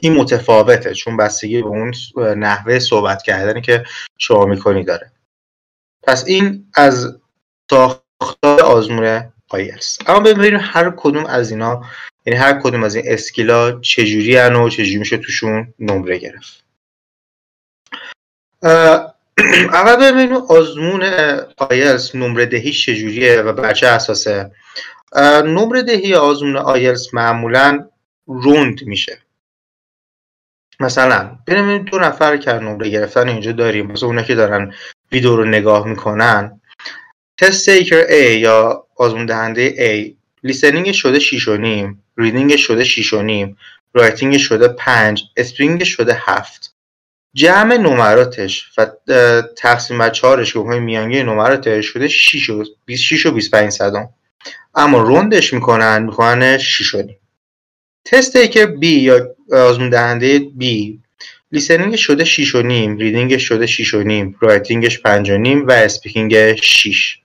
این 0.00 0.14
متفاوته 0.14 0.94
چون 0.94 1.16
بستگی 1.16 1.62
به 1.62 1.68
اون 1.68 1.94
نحوه 2.16 2.78
صحبت 2.78 3.22
کردنی 3.22 3.60
که 3.60 3.84
شما 4.18 4.44
می‌کنی 4.44 4.84
داره. 4.84 5.12
پس 6.02 6.24
این 6.26 6.66
از 6.74 7.18
ساختار 7.70 8.60
آزمون 8.62 9.32
آیلتس. 9.48 9.98
اما 10.06 10.20
ببینیم 10.20 10.60
هر 10.62 10.92
کدوم 10.96 11.26
از 11.26 11.50
اینا 11.50 11.84
یعنی 12.26 12.38
هر 12.38 12.60
کدوم 12.60 12.84
از 12.84 12.94
این 12.94 13.04
اسکیلا 13.08 13.80
چجوری 13.80 14.36
و 14.36 14.68
چجوری 14.68 14.96
میشه 14.96 15.16
توشون 15.16 15.74
نمره 15.78 16.18
گرفت. 16.18 16.64
اول 19.72 19.96
ببینیم 19.96 20.36
آزمون 20.36 21.02
آیلتس 21.56 22.14
نمره 22.14 22.46
دهی 22.46 22.72
چجوریه 22.72 23.42
و 23.42 23.52
بر 23.52 23.72
چه 23.72 23.86
اساسه. 23.86 24.50
نمره 25.44 25.82
دهی 25.82 26.14
آزمون 26.14 26.56
آیلتس 26.56 27.14
معمولا 27.14 27.88
round 28.26 28.82
میشه. 28.82 29.18
مثلا 30.80 31.38
بریم 31.46 31.78
دو 31.78 31.98
نفر 31.98 32.36
که 32.36 32.52
نمره 32.52 32.88
گرفتن 32.88 33.28
اینجا 33.28 33.52
داریم. 33.52 33.86
مثلا 33.86 34.08
اونا 34.08 34.22
که 34.22 34.34
دارن 34.34 34.74
ویدیو 35.12 35.36
رو 35.36 35.44
نگاه 35.44 35.88
می‌کنن. 35.88 36.60
test 37.38 37.70
taker 37.70 38.06
A 38.06 38.36
یا 38.38 38.86
آزمون 38.96 39.26
دهنده 39.26 39.70
A 39.70 40.12
listening 40.42 40.92
شده 40.92 41.18
6 41.18 41.48
و 41.48 41.56
نیم 41.56 42.02
reading 42.16 42.56
شده 42.56 42.84
6 42.84 43.12
و 43.12 43.22
نیم 43.22 43.56
writing 43.94 44.36
شده 44.36 44.68
5 44.68 45.22
speaking 45.36 45.84
شده 45.84 46.14
7 46.20 46.74
جمع 47.34 47.76
نمراتش 47.76 48.70
و 48.78 48.86
تقسیم 49.56 49.98
بر 49.98 50.10
4 50.10 50.44
که 50.44 50.58
میانگین 50.58 51.22
نمراتش 51.22 51.86
شده 51.86 52.08
6 52.08 52.50
و 52.50 52.64
26 52.84 53.26
و 53.26 53.30
25 53.30 53.72
صدم. 53.72 54.08
اما 54.74 54.98
round 54.98 55.37
ش 55.37 55.52
می‌کنن 55.52 56.02
می‌کنن 56.02 56.58
6 56.58 56.94
و 56.94 57.02
نیم. 57.02 57.18
test 58.06 58.32
taker 58.32 58.66
B 58.66 58.84
یا 58.84 59.34
آزمون 59.52 59.90
دهنده 59.90 60.38
B 60.38 60.64
listening 61.52 61.96
شده 61.96 62.24
6 62.24 62.54
و 62.54 62.62
نیم 62.62 62.96
reading 62.96 63.36
شده 63.36 63.66
6 63.66 63.94
و 63.94 64.02
نیم 64.02 64.36
writing 64.40 64.87
ش 64.87 65.00
5 65.00 65.30
و 65.30 65.38
نیم 65.38 65.66
و 65.66 65.70
speaking 65.70 66.54
6 66.54 67.18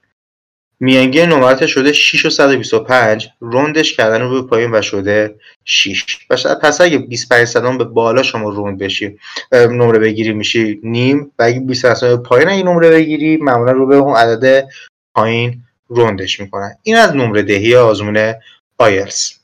میانگین 0.80 1.26
نمرات 1.26 1.66
شده 1.66 1.94
6 1.94 2.26
و 2.26 2.30
125 2.30 3.30
round 3.40 3.78
ش 3.78 3.94
کردن 3.94 4.22
رو 4.22 4.42
به 4.42 4.50
پایین 4.50 4.76
و 4.76 4.82
شده 4.82 5.36
6 5.66 6.28
پس 6.62 6.82
اگه 6.82 6.98
25 6.98 7.48
صدام 7.48 7.78
به 7.78 7.84
بالا 7.84 8.24
شما 8.24 8.50
روند 8.50 8.78
بشی 8.78 9.18
نمره 9.52 10.00
بگیری 10.00 10.34
میشی 10.34 10.80
نیم 10.84 11.32
و 11.40 11.44
اگه 11.44 11.60
20 11.60 11.94
صدام 11.94 12.16
به 12.16 12.24
پایین 12.24 12.50
اگه 12.50 12.64
نمره 12.64 12.90
بگیری 12.90 13.38
معمولا 13.38 13.72
رو 13.72 13.88
به 13.88 13.96
اون 13.96 14.16
عدد 14.16 14.68
پایین 15.16 15.64
روندش 15.88 16.40
می‌کنن. 16.40 16.78
این 16.84 16.96
از 16.96 17.16
نمره 17.16 17.42
دهی 17.42 17.76
آزمون 17.76 18.34
آیلتس. 18.78 19.38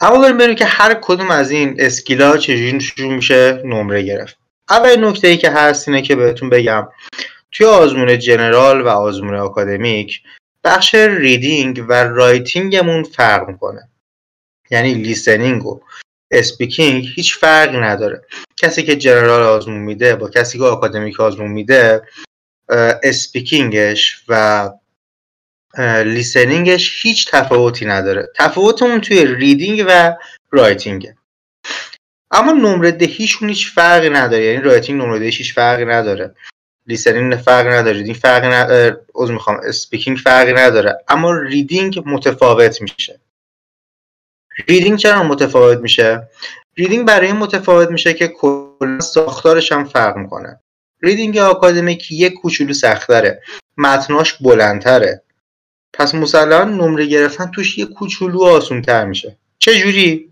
اما 0.00 0.18
بریم 0.18 0.36
ببینیم 0.36 0.56
که 0.56 0.64
هر 0.64 0.98
کدوم 1.02 1.30
از 1.30 1.50
این 1.50 1.76
اسکیلا 1.78 2.36
چجوری 2.36 3.08
میشه؟ 3.08 3.62
نمره 3.64 4.02
گرفت. 4.02 4.38
اول 4.70 5.04
نکته 5.04 5.28
ای 5.28 5.36
که 5.36 5.50
هست 5.50 5.88
اینه 5.88 6.02
که 6.02 6.16
بهتون 6.16 6.50
بگم 6.50 6.88
توی 7.52 7.66
آزمون 7.66 8.18
جنرال 8.18 8.80
و 8.80 8.88
آزمون 8.88 9.34
آکادمیک 9.34 10.22
بخش 10.64 10.94
reading 10.94 11.84
و 11.88 12.04
writing 12.04 12.73
مون 12.73 13.02
فرق 13.02 13.48
می‌کنه. 13.48 13.88
یعنی 14.70 14.94
listening 14.94 15.66
و 15.66 15.80
speaking 16.30 17.06
هیچ 17.14 17.36
فرقی 17.36 17.78
نداره. 17.78 18.22
کسی 18.56 18.82
که 18.82 18.96
general 18.96 19.42
آزمون 19.42 19.78
میده 19.78 20.16
با 20.16 20.28
کسی 20.28 20.58
که 20.58 20.64
آکادمیک 20.64 21.20
آزمون 21.20 21.50
میده 21.50 22.02
speaking 23.02 24.00
ش 24.00 24.24
و 24.28 24.70
listening 26.04 26.86
ش 26.86 27.04
هیچ 27.04 27.30
تفاوتی 27.30 27.84
نداره. 27.84 28.28
تفاوتمون 28.36 29.00
توی 29.00 29.26
reading 29.26 29.84
و 29.88 30.16
writing. 30.50 31.08
اما 32.30 32.52
نمره 32.52 32.90
دهیشون 32.90 33.48
هیچ 33.48 33.74
فرقی 33.74 34.10
نداره. 34.10 34.44
یعنی 34.44 34.62
writing 34.62 35.02
نمره 35.02 35.18
دهیش 35.18 35.38
هیچ 35.38 35.54
فرقی 35.54 35.84
نداره. 35.84 36.34
listening 36.86 37.34
فرقی 37.34 37.68
نداره. 37.68 37.96
reading 37.96 38.16
فرقی 38.16 38.48
نداره 38.48 39.00
عذر 39.22 39.30
می‌خوام. 39.30 39.60
speaking 39.64 40.16
فرقی 40.16 40.52
نداره. 40.52 40.98
اما 41.08 41.40
reading 41.40 42.02
متفاوت 42.06 42.82
میشه. 42.82 43.20
reading 44.68 44.98
چرا 44.98 45.22
متفاوت 45.22 45.78
میشه؟ 45.78 46.28
reading 46.76 47.06
برای 47.06 47.26
این 47.26 47.36
متفاوت 47.36 47.90
میشه 47.90 48.14
که 48.14 48.28
کلا 48.28 49.00
ساختارش 49.00 49.72
هم 49.72 49.84
فرق 49.84 50.16
می‌کنه. 50.16 50.60
reading 51.02 51.38
آکادمیک 51.38 52.12
یک 52.12 52.34
کوچولو 52.34 52.72
سختره. 52.72 53.42
متناش 53.76 54.32
بلندتره. 54.32 55.22
پس 55.92 56.14
مسلما 56.14 56.64
نمره 56.64 57.06
گرفتن 57.06 57.50
توش 57.50 57.78
یه 57.78 57.84
کوچولو 57.84 58.42
آسون 58.42 58.82
تر 58.82 59.04
میشه. 59.04 59.36
چه 59.58 59.74
جوری 59.74 60.30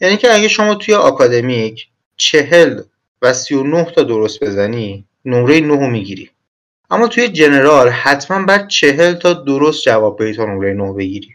یعنی 0.00 0.16
که 0.16 0.34
اگه 0.34 0.48
شما 0.48 0.74
توی 0.74 0.94
آکادمیک 0.94 1.88
چهل 2.16 2.80
و 3.22 3.32
سی 3.32 3.54
و 3.54 3.62
نه 3.62 3.84
تا 3.84 4.02
درست 4.02 4.44
بزنی 4.44 5.04
نمره 5.24 5.60
نه 5.60 5.88
می‌گیری. 5.88 6.30
اما 6.90 7.08
توی 7.08 7.28
جنرال 7.28 7.88
حتما 7.88 8.44
بعد 8.44 8.68
چهل 8.68 9.14
تا 9.14 9.32
درست 9.32 9.84
جواب 9.84 10.22
بدی 10.22 10.34
تا 10.34 10.44
نمره 10.44 10.72
نه 10.72 10.92
بگیری. 10.92 11.28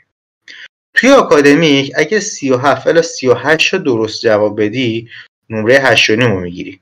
توی 0.93 1.09
آکادمیک 1.09 1.91
اگه 1.95 2.19
37 2.19 2.87
الی 2.87 3.01
38 3.01 3.71
تا 3.71 3.77
درست 3.77 4.21
جواب 4.21 4.61
بدی 4.61 5.09
نمره 5.49 5.79
8 5.79 6.09
و 6.09 6.39
می‌گیری. 6.39 6.79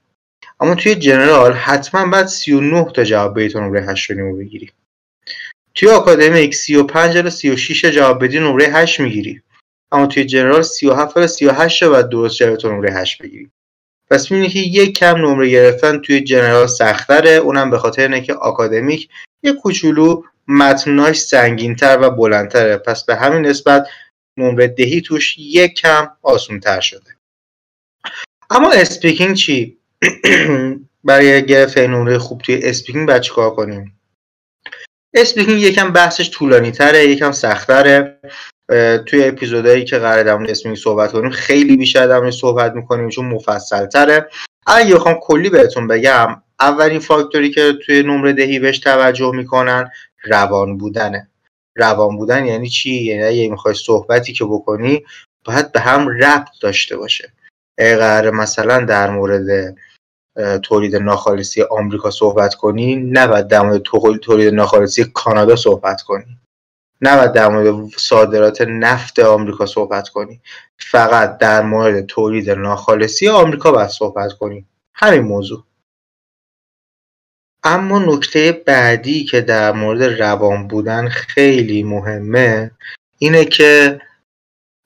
اما 0.60 0.76
توی 0.76 0.96
جنرال 0.96 1.54
حتما 1.54 2.06
بعد 2.06 2.26
39 2.28 2.86
تا 2.96 3.04
جواب 3.04 3.40
بدی 3.40 3.50
تا 3.50 3.60
نمره 3.60 3.86
8 3.86 4.12
و 4.12 4.38
بگیری. 4.38 4.72
توی 5.75 5.90
آکادمیک 5.90 6.56
35 6.56 7.18
الی 7.18 7.30
36 7.30 7.86
جواب 7.86 8.24
بدی 8.24 8.40
نمره 8.40 8.66
8 8.66 9.00
می‌گیری. 9.00 9.42
اما 9.92 10.06
توی 10.06 10.25
general 10.25 10.62
37 10.62 11.18
الی 11.18 11.28
38 11.28 11.84
باید 11.84 12.10
درست 12.10 12.36
جواب 12.36 12.56
تا 12.56 12.72
نمره 12.72 12.94
8 12.94 13.22
بگیری. 13.22 13.51
پس 14.10 14.32
می‌بینی 14.32 14.50
که 14.50 14.60
یک 14.60 14.98
کم 14.98 15.18
نمره 15.18 15.50
گرفتن 15.50 16.00
توی 16.00 16.22
general 16.22 16.68
سختره. 16.68 17.30
اونم 17.30 17.70
به 17.70 17.78
خاطر 17.78 18.01
اینه 18.01 18.22
که 18.22 18.34
آکادمیک 18.34 19.10
یه 19.44 19.54
کوچولو 19.54 20.24
متناش 20.48 21.20
سنگینتر 21.20 22.00
و 22.01 22.10
بلندتره. 22.10 22.78
پس 22.78 23.06
به 23.06 23.16
همین 23.16 23.46
نسبت 23.46 23.88
نمره 24.38 24.68
دهی 24.68 25.01
توش 25.01 25.36
یک 25.38 25.74
کم 25.74 26.10
آسونتر 26.22 26.80
شده. 26.80 27.16
اما 28.50 28.72
speaking 28.72 29.36
چی؟ 29.36 29.78
برای 31.04 31.46
گرفتن 31.46 31.88
نمره 31.88 32.18
خوب 32.18 32.42
توی 32.42 32.60
speaking 32.63 33.08
باید 33.08 33.22
چیکار 33.22 33.50
کنیم؟ 33.50 34.00
اسپیکینگ 35.13 35.62
یکم 35.62 35.94
بحثش 35.94 36.30
طولانی 36.30 36.72
تره 36.72 37.06
یکم 37.06 37.32
سختره. 37.32 38.20
توی 39.06 39.24
اپیزودهایی 39.24 39.86
که 39.86 39.98
قرار 39.98 40.24
در 40.24 40.36
مورد 40.36 40.53
صحبت 40.53 41.12
کنیم 41.12 41.30
خیلی 41.30 41.77
بیشتر 41.77 42.08
در 42.08 42.32
صحبت 42.32 42.74
می‌کنیم 42.74 43.10
چون 43.10 43.25
مفصل 43.25 43.86
تره 43.86 44.30
اگه 44.68 44.96
بخوام 44.96 45.20
کلی 45.22 45.50
بهتون 45.50 45.88
بگم 45.88 46.41
اولین 46.60 47.00
فاکتوری 47.00 47.51
که 47.51 47.74
توی 47.86 48.03
نمره 48.03 48.34
دهی 48.34 48.60
بهش 48.60 48.80
توجه 48.80 49.32
می‌کنن 49.36 49.91
روان 50.24 50.77
بودنه. 50.77 51.27
روان 51.75 52.18
بودن 52.18 52.46
یعنی 52.46 52.70
چی؟ 52.70 53.03
یعنی 53.03 53.24
اگه 53.24 53.50
می‌خوای 53.50 53.74
صحبتی 53.74 54.34
که 54.34 54.46
بکنی 54.46 55.06
باید 55.46 55.72
به 55.72 55.80
هم 55.80 56.10
ربط 56.10 56.50
داشته 56.62 56.98
باشه. 56.98 57.34
اگر 57.77 58.32
مثلا 58.32 58.86
در 58.86 59.10
مورد 59.10 59.75
تولید 60.64 60.96
ناخالصی 60.96 61.62
آمریکا 61.62 62.12
صحبت 62.12 62.56
کنی 62.56 62.96
نباید 62.96 63.48
در 63.48 63.62
مورد 63.62 63.82
تولید 64.22 64.54
ناخالصی 64.54 65.04
کانادا 65.04 65.56
صحبت 65.56 66.02
کنی. 66.02 66.38
نباید 67.02 67.32
در 67.32 67.48
مورد 67.48 67.90
صادرات 67.98 68.62
نفت 68.62 69.20
آمریکا 69.20 69.66
صحبت 69.66 70.10
کنی. 70.10 70.42
فقط 70.78 71.38
در 71.38 71.62
مورد 71.62 72.06
تولید 72.06 72.50
ناخالصی 72.50 73.28
آمریکا 73.28 73.72
باید 73.72 73.90
صحبت 73.90 74.34
کنی. 74.34 74.66
همین 74.94 75.22
موضوع. 75.22 75.64
اما 77.64 78.00
نکته 78.00 78.64
بعدی 78.68 79.26
که 79.26 79.42
در 79.42 79.72
مورد 79.72 80.04
روان 80.04 80.68
بودن 80.68 81.10
خیلی 81.10 81.84
مهمه 81.84 82.72
اینه 83.18 83.46
که 83.46 84.02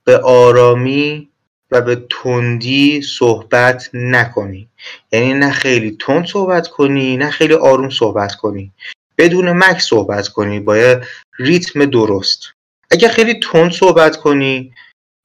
به 0.04 0.18
آرامی 0.18 1.30
و 1.72 1.81
به 1.81 2.03
تندی 2.10 3.01
صحبت 3.01 3.89
نکنی. 3.93 4.67
یعنی 5.12 5.34
نه 5.34 5.51
خیلی 5.51 5.98
تند 6.00 6.25
صحبت 6.25 6.67
کنی 6.67 7.17
نه 7.17 7.31
خیلی 7.31 7.53
آروم 7.53 7.89
صحبت 7.89 8.36
کنی. 8.36 8.72
بدون 9.17 9.51
مک 9.51 9.79
صحبت 9.79 10.27
کنی 10.27 10.60
باید 10.60 11.03
ریتم 11.39 11.86
درست. 11.86 12.41
اگر 12.91 13.07
خیلی 13.07 13.39
تند 13.39 13.72
صحبت 13.72 14.17
کنی 14.17 14.74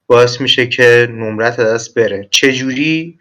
باعث 0.07 0.41
میشه 0.41 0.67
که 0.67 1.07
نمرت 1.11 1.59
دست 1.59 1.93
بره. 1.93 2.27
چجوری؟ 2.31 3.19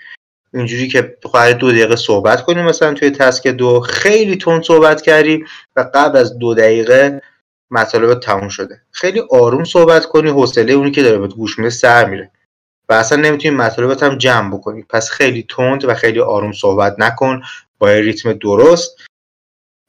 اینجوری 0.54 0.88
که 0.88 1.16
قرار 1.32 1.52
دو 1.52 1.70
دقیقه 1.70 1.96
صحبت 1.96 2.44
کنیم 2.44 2.64
مثلا 2.64 2.94
توی 2.94 3.10
تسک 3.10 3.46
دو 3.46 3.80
خیلی 3.80 4.36
تون 4.36 4.62
صحبت 4.62 5.02
کردی 5.02 5.44
و 5.76 5.90
قبل 5.94 6.18
از 6.18 6.38
دو 6.38 6.54
دقیقه 6.54 7.22
مطالب 7.70 8.20
تموم 8.20 8.48
شده. 8.48 8.80
خیلی 8.90 9.22
آروم 9.30 9.64
صحبت 9.64 10.06
کنی 10.06 10.30
حوصله 10.30 10.72
اونی 10.72 10.90
که 10.90 11.02
داره 11.02 11.18
به 11.18 11.28
گوش 11.28 11.58
میده 11.58 11.70
سر 11.70 12.04
میره. 12.04 12.30
و 12.90 12.92
اصلا 12.92 13.20
نمی‌تونی 13.20 13.54
مطالبت 13.54 14.02
هم 14.02 14.18
جمع 14.18 14.56
بکنی. 14.56 14.82
پس 14.82 15.10
خیلی 15.10 15.46
تند 15.48 15.84
و 15.84 15.94
خیلی 15.94 16.20
آروم 16.20 16.52
صحبت 16.52 16.94
نکن 16.98 17.42
با 17.78 17.90
ریتم 17.90 18.32
درست. 18.32 18.96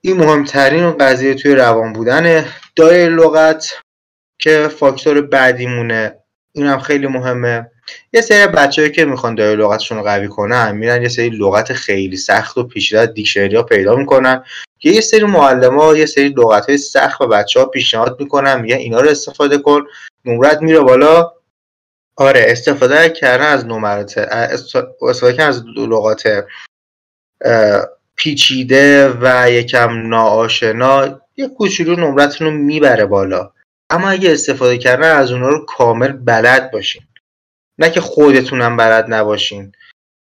این 0.04 0.18
مهمترین 0.18 0.92
قضیه 0.92 1.34
توی 1.34 1.56
روان 1.56 1.94
بودن 1.94 2.46
دای 2.76 3.10
لغت 3.10 3.70
که 4.40 4.68
فاکتور 4.68 5.22
بعدیمونه. 5.22 6.16
این 6.54 6.68
هم 6.68 6.80
خیلی 6.80 7.08
مهمه. 7.08 7.72
یه 8.14 8.22
سری 8.22 8.48
بچه‌ای 8.48 8.92
که 8.92 9.06
می‌خوان 9.06 9.36
دای 9.36 9.56
لغتشون 9.56 9.98
رو 9.98 10.04
قوی 10.04 10.28
کنن 10.28 10.72
میرن 10.72 11.02
یه 11.02 11.10
سری 11.10 11.30
لغت 11.30 11.74
خیلی 11.74 12.18
سخت 12.18 12.58
و 12.58 12.64
پیچیده 12.64 13.06
دیکشنری 13.06 13.56
ها 13.56 13.64
پیدا 13.64 13.96
می‌کنن 13.96 14.44
که 14.80 14.90
یه 14.90 15.02
سری 15.02 15.22
ها 15.22 15.98
یه 15.98 16.06
سری 16.06 16.30
لغت 16.30 16.66
های 16.66 16.78
سخت 16.78 17.22
و 17.22 17.28
بچه 17.28 17.60
ها 17.60 17.66
پیشنهاد 17.66 18.20
می‌کنن 18.20 18.62
میگن 18.62 18.76
اینا 18.76 19.02
رو 19.02 19.10
استفاده 19.10 19.58
کن. 19.58 19.82
نمرت 20.26 20.62
میره 20.62 20.80
بالا. 20.80 21.34
آره 22.22 22.46
استفاده 22.48 23.10
کردن 23.10 23.46
از 23.46 23.66
نمرات 23.66 24.18
استفاده 24.18 25.38
کردن 25.38 25.50
از 25.50 25.64
لغات 25.78 26.46
پیچیده 28.16 29.14
و 29.22 29.52
یکم 29.52 30.08
ناآشنا 30.08 31.22
یه 31.38 31.48
کوچولو 31.48 31.96
نمرتون 31.96 32.48
رو 32.48 32.54
می‌بره 32.54 33.06
بالا. 33.06 33.52
اما 33.90 34.10
اگه 34.10 34.32
استفاده 34.32 34.78
کردن 34.78 35.16
از 35.16 35.32
اونا 35.32 35.48
رو 35.48 35.66
کامل 35.66 36.12
بلد 36.12 36.72
باشین. 36.72 37.02
نه 37.78 37.90
که 37.90 38.02
خودتونم 38.02 38.78
بلد 38.78 39.14
نباشین. 39.14 39.72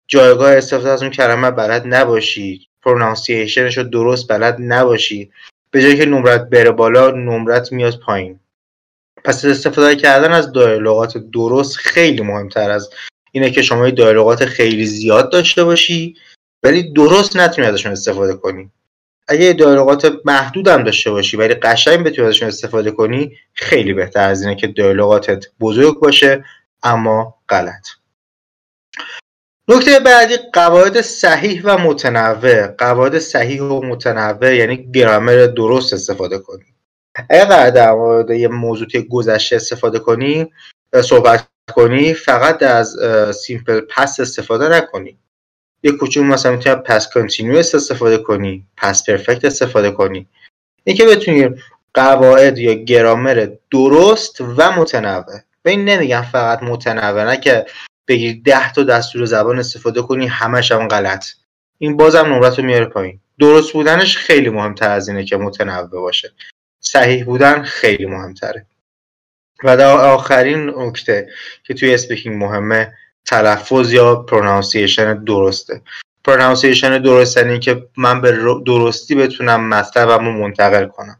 جایگاه 0.08 0.52
استفاده 0.52 0.90
از 0.90 1.02
اون 1.02 1.12
کلمه 1.12 1.52
بلد 1.52 1.84
نباشی. 1.86 2.68
پرونانسیشنش 2.84 3.78
رو 3.78 3.84
درست 3.84 4.32
بلد 4.32 4.56
نباشی. 4.60 5.32
به 5.72 5.82
جایی 5.82 5.98
که 5.98 6.06
نمرت 6.06 6.50
بره 6.50 6.72
بالا 6.72 7.12
نمرت 7.12 7.72
میاد 7.72 8.00
پایین. 8.00 8.40
پس 9.26 9.46
استفاده 9.46 9.96
کردن 9.96 10.32
از 10.32 10.52
دایلوگات 10.52 11.18
درست 11.18 11.78
خیلی 11.78 12.22
مهمتر 12.22 12.72
از 12.72 12.90
اینه 13.32 13.52
که 13.52 13.62
شما 13.62 13.90
دایلوگات 13.90 14.46
خیلی 14.46 14.86
زیاد 14.86 15.32
داشته 15.32 15.64
باشی 15.64 16.16
ولی 16.64 16.94
درست 16.94 17.38
نتونی 17.38 17.68
ازشون 17.68 17.92
استفاده 17.92 18.34
کنی. 18.34 18.72
اگه 19.28 19.54
دیالوگات 19.54 20.16
محدود 20.26 20.68
هم 20.68 20.84
داشته 20.84 21.12
باشی 21.12 21.38
ولی 21.38 21.54
قشنگ 21.54 22.04
بتونی 22.04 22.28
ازشون 22.28 22.48
استفاده 22.48 22.92
کنی 22.92 23.38
خیلی 23.54 23.94
بهتر 23.94 24.30
از 24.30 24.42
اینه 24.42 24.56
که 24.56 24.68
دیالوگاتت 24.68 25.46
بزرگ 25.60 26.00
باشه 26.00 26.46
اما 26.84 27.36
غلط. 27.50 27.88
نکته 29.68 30.00
بعدی 30.00 30.38
قواعد 30.54 31.02
صحیح 31.02 31.62
و 31.64 31.78
متنوع. 31.78 32.68
قواعد 32.68 33.20
صحیح 33.20 33.62
و 33.62 33.86
متنوع 33.86 34.56
یعنی 34.56 34.92
گرامر 34.92 35.36
درست 35.58 35.94
استفاده 35.94 36.40
کنی. 36.40 36.75
اگر 37.30 37.70
در 37.70 37.92
مورد 37.92 38.30
یه 38.30 38.48
موضوع 38.48 38.88
گذشته 39.10 39.56
استفاده 39.56 40.00
کنی 40.00 40.52
صحبت 41.04 41.48
کنی 41.76 42.14
فقط 42.14 42.64
از 42.64 42.98
سیمپل 43.36 43.82
پس 43.90 44.20
استفاده 44.20 44.70
نکنی. 44.70 45.18
یه 45.84 45.92
کوچولو 45.92 46.28
مثلا 46.28 46.52
می‌تونی 46.52 46.76
پس 46.76 47.14
کنتینیوس 47.14 47.76
استفاده 47.76 48.18
کنی 48.18 48.68
پس 48.78 49.10
پرفکت 49.10 49.46
استفاده 49.46 49.92
کنی. 49.92 50.28
اینکه 50.84 51.06
بتونی 51.06 51.50
قواعد 51.94 52.58
یا 52.58 52.74
گرامر 52.74 53.50
درست 53.72 54.42
و 54.42 54.72
متنوع. 54.72 55.40
به 55.64 55.72
این 55.72 55.86
نمیگم 55.86 56.22
فقط 56.22 56.64
متنوع 56.64 57.24
نه 57.24 57.38
که 57.38 57.66
بگیر 58.08 58.42
ده 58.46 58.74
تا 58.74 58.84
دستور 58.84 59.26
زبان 59.26 59.60
استفاده 59.60 60.02
کنی 60.02 60.28
همش 60.28 60.72
هم 60.72 60.88
غلط. 60.88 61.26
این 61.78 61.98
بازم 61.98 62.26
نمرت 62.26 62.60
رو 62.60 62.66
میاره 62.66 62.86
پایین. 62.86 63.20
درست 63.40 63.74
بودنش 63.74 64.18
خیلی 64.18 64.50
مهمتر 64.50 64.90
از 64.90 65.10
اینه 65.10 65.26
که 65.26 65.38
متنوع 65.38 66.02
باشه. 66.02 66.34
صحیح 66.88 67.26
بودن 67.26 67.64
خیلی 67.64 68.06
مهمتره. 68.06 68.66
و 69.64 69.78
در 69.78 69.98
آخرین 69.98 70.70
نکته 70.70 71.30
که 71.64 71.74
توی 71.74 71.94
speaking 71.94 72.44
مهمه 72.44 72.94
تلفظ 73.26 73.94
یا 73.94 74.16
pronunciation 74.16 75.24
درسته. 75.24 75.82
pronunciation 76.24 77.02
درست 77.02 77.38
یعنی 77.38 77.60
که 77.60 77.88
من 77.98 78.22
به 78.22 78.32
درستی 78.66 79.16
بتونم 79.16 79.70
مطلبم 79.70 80.26
رو 80.26 80.32
منتقل 80.32 80.86
کنم. 80.86 81.20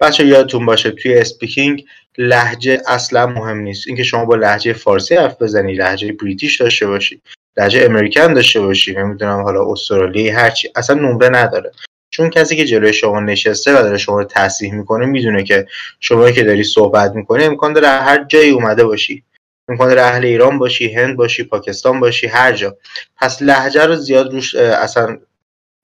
بچه 0.00 0.26
یادتون 0.26 0.66
باشه 0.66 0.90
توی 0.90 1.18
speaking 1.18 1.84
لهجه 2.18 2.82
اصلا 2.86 3.26
مهم 3.26 3.58
نیست. 3.58 3.88
اینکه 3.88 4.02
شما 4.02 4.24
با 4.24 4.34
لهجه 4.34 4.72
فارسی 4.72 5.14
حرف 5.14 5.42
بزنی 5.42 5.74
لهجه 5.74 6.12
British 6.12 6.60
داشته 6.60 6.86
باشی 6.86 7.22
لهجه 7.56 7.84
American 7.84 8.34
داشته 8.34 8.60
باشی 8.60 8.94
نمی‌دونم 8.94 9.42
حالا 9.42 9.72
استرالیایی 9.72 10.28
هرچی 10.28 10.68
اصلا 10.76 10.96
نمره 10.96 11.28
نداره. 11.28 11.72
چون 12.12 12.30
کسی 12.30 12.56
که 12.56 12.64
جلوی 12.64 12.92
شما 12.92 13.20
نشسته 13.20 13.78
و 13.78 13.82
داره 13.82 13.98
شما 13.98 14.18
رو 14.18 14.24
تصحیح 14.24 14.74
می‌کنه 14.74 15.06
می‌دونه 15.06 15.44
که 15.44 15.66
شما 16.00 16.30
که 16.30 16.44
داری 16.44 16.64
صحبت 16.64 17.12
می‌کنه 17.14 17.44
امکان 17.44 17.72
داره 17.72 17.88
هر 17.88 18.24
جایی 18.24 18.50
اومده 18.50 18.84
باشی. 18.84 19.24
امکان 19.68 19.88
داره 19.88 20.02
اهل 20.02 20.24
ایران 20.24 20.58
باشی 20.58 20.92
هند 20.92 21.16
باشی 21.16 21.44
پاکستان 21.44 22.00
باشی 22.00 22.26
هر 22.26 22.52
جا. 22.52 22.76
پس 23.16 23.42
لحجه 23.42 23.86
رو 23.86 23.96
زیاد 23.96 24.32
روش 24.32 24.54
اصلا 24.54 25.18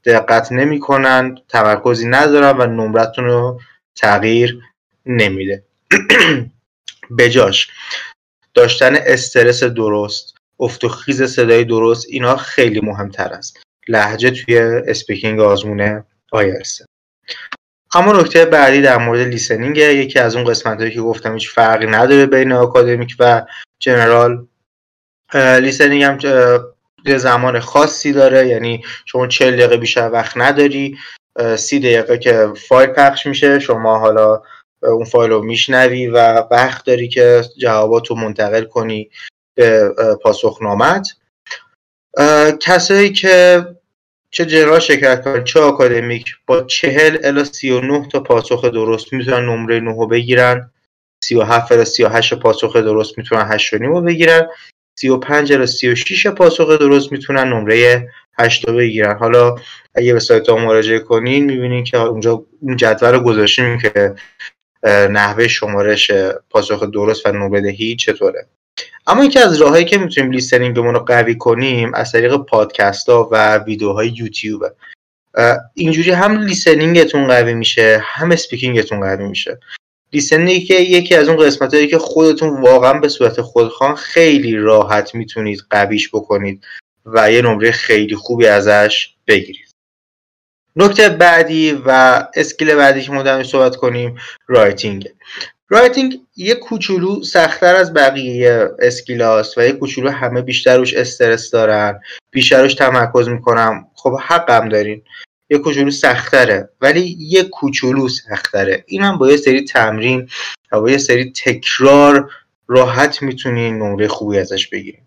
دقت 0.04 0.52
نمی‌کنن 0.52 1.38
تمرکزی 1.48 2.08
ندارن 2.08 2.56
و 2.58 2.66
نمرتون 2.66 3.24
رو 3.24 3.60
تغییر 3.96 4.58
نمیده. 5.06 5.62
بجاش 7.18 7.68
داشتن 8.54 8.96
استرس 8.96 9.62
درست 9.64 10.34
افت 10.60 10.84
و 10.84 10.88
خیز 10.88 11.22
صدای 11.22 11.64
درست 11.64 12.06
اینا 12.08 12.36
خیلی 12.36 12.80
مهمتر 12.80 13.28
است. 13.28 13.62
لهجه 13.88 14.30
توی 14.30 14.58
speaking 14.58 15.40
آزمون 15.40 16.04
آیلتسه. 16.32 16.84
اما 17.94 18.12
نکته 18.12 18.44
بعدی 18.44 18.82
در 18.82 18.98
مورد 18.98 19.20
listening 19.20 19.76
یکی 19.76 20.18
از 20.18 20.36
اون 20.36 20.44
قسمت 20.44 20.80
هایی 20.80 20.94
که 20.94 21.00
گفتم 21.00 21.34
هیچ 21.34 21.50
فرقی 21.50 21.86
نداره 21.86 22.26
بین 22.26 22.52
آکادمیک 22.52 23.16
و 23.18 23.46
جنرال. 23.78 24.46
listening 25.34 26.02
هم 26.02 26.18
زمان 27.16 27.60
خاصی 27.60 28.12
داره 28.12 28.48
یعنی 28.48 28.84
شما 29.06 29.26
40 29.26 29.56
دقیقه 29.56 29.76
بیشتر 29.76 30.10
وقت 30.10 30.36
نداری 30.36 30.98
سی 31.56 31.78
دقیقه 31.78 32.18
که 32.18 32.52
فایل 32.68 32.90
پخش 32.90 33.26
میشه 33.26 33.58
شما 33.58 33.98
حالا 33.98 34.42
اون 34.82 35.04
فایل 35.04 35.30
رو 35.30 35.42
میشنوی 35.42 36.06
و 36.06 36.44
وقت 36.50 36.84
داری 36.84 37.08
که 37.08 37.44
جوابات 37.58 38.06
رو 38.06 38.16
منتقل 38.16 38.64
کنی 38.64 39.10
به 39.54 39.94
پاسخنامت 40.22 41.08
کسایی 42.60 43.12
که 43.12 43.66
چه 44.30 44.46
جنرال 44.46 44.80
شرکت 44.80 45.24
کنن 45.24 45.44
چه 45.44 45.60
آکادمیک؟ 45.60 46.36
با 46.46 46.62
چهل 46.62 47.18
الا 47.24 47.44
سی 47.44 47.70
و 47.70 47.80
نه 47.80 48.08
تا 48.08 48.20
پاسخ 48.20 48.64
درست 48.64 49.12
می‌تونن 49.12 49.46
نمره 49.46 49.80
نه 49.80 49.90
رو 49.90 50.06
بگیرن. 50.06 50.70
سی 51.24 51.34
و 51.34 51.42
هفت 51.42 51.72
الا 51.72 51.84
سی 51.84 52.02
و 52.02 52.08
هشت 52.08 52.34
پاسخ 52.34 52.76
درست 52.76 53.18
می‌تونن 53.18 53.46
هشت 53.52 53.72
و 53.72 53.78
نیم 53.78 53.90
رو 53.90 54.00
بگیرن. 54.00 54.46
سی 54.98 55.08
و 55.08 55.16
پنج 55.16 55.52
الا 55.52 55.66
سی 55.66 55.88
و 55.88 55.94
شیش 55.94 56.26
پاسخ 56.26 56.78
درست 56.78 57.12
می‌تونن 57.12 57.48
نمره 57.48 58.08
هشت 58.38 58.68
رو 58.68 58.74
بگیرن. 58.76 59.18
حالا 59.18 59.56
اگه 59.94 60.12
به 60.12 60.20
سایت 60.20 60.48
ها 60.48 60.56
مراجعه 60.56 60.98
کنین 60.98 61.44
می‌بینین 61.44 61.84
که 61.84 61.98
اونجا 61.98 62.44
اون 62.60 62.76
جدول 62.76 63.12
رو 63.12 63.20
گذاشتیم 63.20 63.78
که 63.78 64.14
نحوه 65.10 65.48
شمارش 65.48 66.10
پاسخ 66.50 66.82
درست 66.82 67.26
و 67.26 67.32
نمره 67.32 67.60
دهی 67.60 67.96
چطوره. 67.96 68.46
اما 69.08 69.24
یکی 69.24 69.38
از 69.38 69.60
راههایی 69.60 69.84
که 69.84 69.98
می‌تونیم 69.98 70.30
listening 70.30 70.78
مون 70.78 70.94
رو 70.94 71.00
قوی 71.00 71.34
کنیم 71.34 71.94
از 71.94 72.12
طریق 72.12 72.36
پادکست 72.36 73.08
ها 73.08 73.28
و 73.32 73.58
ویدیوهای 73.58 74.08
یوتیوب. 74.08 74.64
اینجوری 75.74 76.10
هم 76.10 76.40
listening 76.40 77.05
تون 77.05 77.26
قوی 77.26 77.54
میشه 77.54 78.02
هم 78.04 78.32
speaking 78.32 78.82
تون 78.82 79.00
قوی 79.00 79.24
میشه. 79.24 79.60
listening 80.12 80.64
که 80.64 80.74
یکی 80.74 81.14
از 81.14 81.28
اون 81.28 81.36
قسمت 81.36 81.74
هایی 81.74 81.86
که 81.88 81.98
خودتون 81.98 82.60
واقعا 82.60 82.92
به 82.92 83.08
صورت 83.08 83.40
خودخوان 83.40 83.94
خیلی 83.94 84.56
راحت 84.56 85.14
می‌تونید 85.14 85.60
قویش 85.70 86.08
بکنید 86.08 86.64
و 87.06 87.32
یه 87.32 87.42
نمره 87.42 87.70
خیلی 87.70 88.16
خوبی 88.16 88.46
ازش 88.46 89.14
بگیرید. 89.26 89.68
نکته 90.76 91.08
بعدی 91.08 91.72
و 91.86 92.22
skill 92.34 92.74
بعدی 92.74 93.02
که 93.02 93.12
ما 93.12 93.42
صحبت 93.42 93.76
کنیم 93.76 94.18
writing 94.46 95.08
writing 95.70 96.20
یه 96.36 96.54
کوچولو 96.54 97.22
سختتر 97.22 97.76
از 97.76 97.94
بقیه 97.94 98.68
skill 98.78 99.28
هاست 99.28 99.58
و 99.58 99.62
یه 99.62 99.72
کوچولو 99.72 100.10
همه 100.10 100.42
بیشتر 100.42 100.76
روش 100.76 100.94
استرس 100.94 101.50
دارن 101.50 102.00
بیشتر 102.30 102.62
روش 102.62 102.74
تمرکز 102.74 103.28
می‌کنم 103.28 103.86
خب 103.94 104.18
حقم 104.22 104.68
دارین. 104.68 105.02
یه 105.50 105.58
کوچولو 105.58 105.90
سختره 105.90 106.68
ولی 106.80 107.16
یه 107.18 107.42
کوچولو 107.42 108.08
سختره 108.08 108.84
این 108.86 109.02
هم 109.02 109.18
با 109.18 109.30
یه 109.30 109.36
سری 109.36 109.64
تمرین 109.64 110.28
و 110.72 110.80
با 110.80 110.90
یه 110.90 110.98
سری 110.98 111.32
تکرار 111.44 112.30
راحت 112.68 113.22
می‌تونین 113.22 113.78
نمره 113.78 114.08
خوبی 114.08 114.38
ازش 114.38 114.66
بگیرین. 114.68 115.02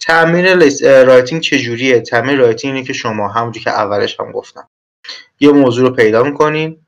تمرین 0.00 0.46
writing 0.82 1.42
چجوریه؟ 1.42 2.00
تمرین 2.00 2.38
writing 2.38 2.74
اینه 2.74 2.86
که 2.86 2.92
شما 2.92 3.28
همونجوری 3.28 3.64
که 3.64 3.70
اولش 3.70 4.20
هم 4.20 4.32
گفتم. 4.32 4.68
یه 5.40 5.50
موضوع 5.50 5.88
رو 5.88 5.94
پیدا 5.94 6.22
می‌کنین. 6.22 6.83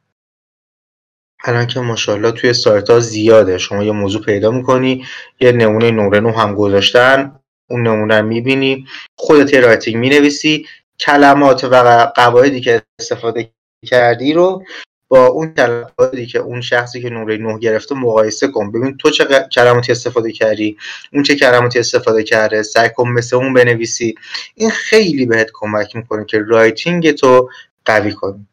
الان 1.48 1.66
که 1.66 1.80
ماشاءالله 1.80 2.30
توی 2.30 2.52
سایت 2.52 2.90
ها 2.90 3.00
زیاده. 3.00 3.58
شما 3.58 3.84
یه 3.84 3.92
موضوع 3.92 4.22
پیدا 4.22 4.50
می‌کنی 4.50 5.04
یه 5.40 5.52
نمونه 5.52 5.90
نمره 5.90 6.20
نو 6.20 6.32
هم 6.32 6.54
گذاشتن 6.54 7.40
اون 7.70 7.86
نمونه 7.86 8.20
می‌بینی 8.20 8.86
خودت 9.16 9.54
یه 9.54 9.60
writing 9.60 9.96
می‌نویسی 9.96 10.66
کلمات 11.00 11.64
و 11.64 12.06
قواعدی 12.16 12.60
که 12.60 12.82
استفاده 13.00 13.50
کردی 13.86 14.32
رو 14.32 14.64
با 15.08 15.26
اون 15.26 15.54
کلماتی 15.54 16.26
که 16.26 16.38
اون 16.38 16.60
شخصی 16.60 17.02
که 17.02 17.10
نمره 17.10 17.36
نه 17.36 17.58
گرفته 17.58 17.94
مقایسه 17.94 18.48
کن. 18.48 18.72
ببین 18.72 18.96
تو 18.96 19.10
چه 19.10 19.24
کلماتی 19.52 19.92
استفاده 19.92 20.32
کردی 20.32 20.76
اون 21.12 21.22
چه 21.22 21.36
کلماتی 21.36 21.78
استفاده 21.78 22.22
کرده 22.22 22.62
سعی 22.62 22.88
کن 22.96 23.08
مثل 23.08 23.36
اون 23.36 23.54
بنویسی. 23.54 24.14
این 24.54 24.70
خیلی 24.70 25.26
بهت 25.26 25.50
کمک 25.54 25.96
می‌کنه 25.96 26.24
که 26.24 26.38
writing 26.38 27.10
تو 27.10 27.50
قوی 27.84 28.12
کنی. 28.12 28.46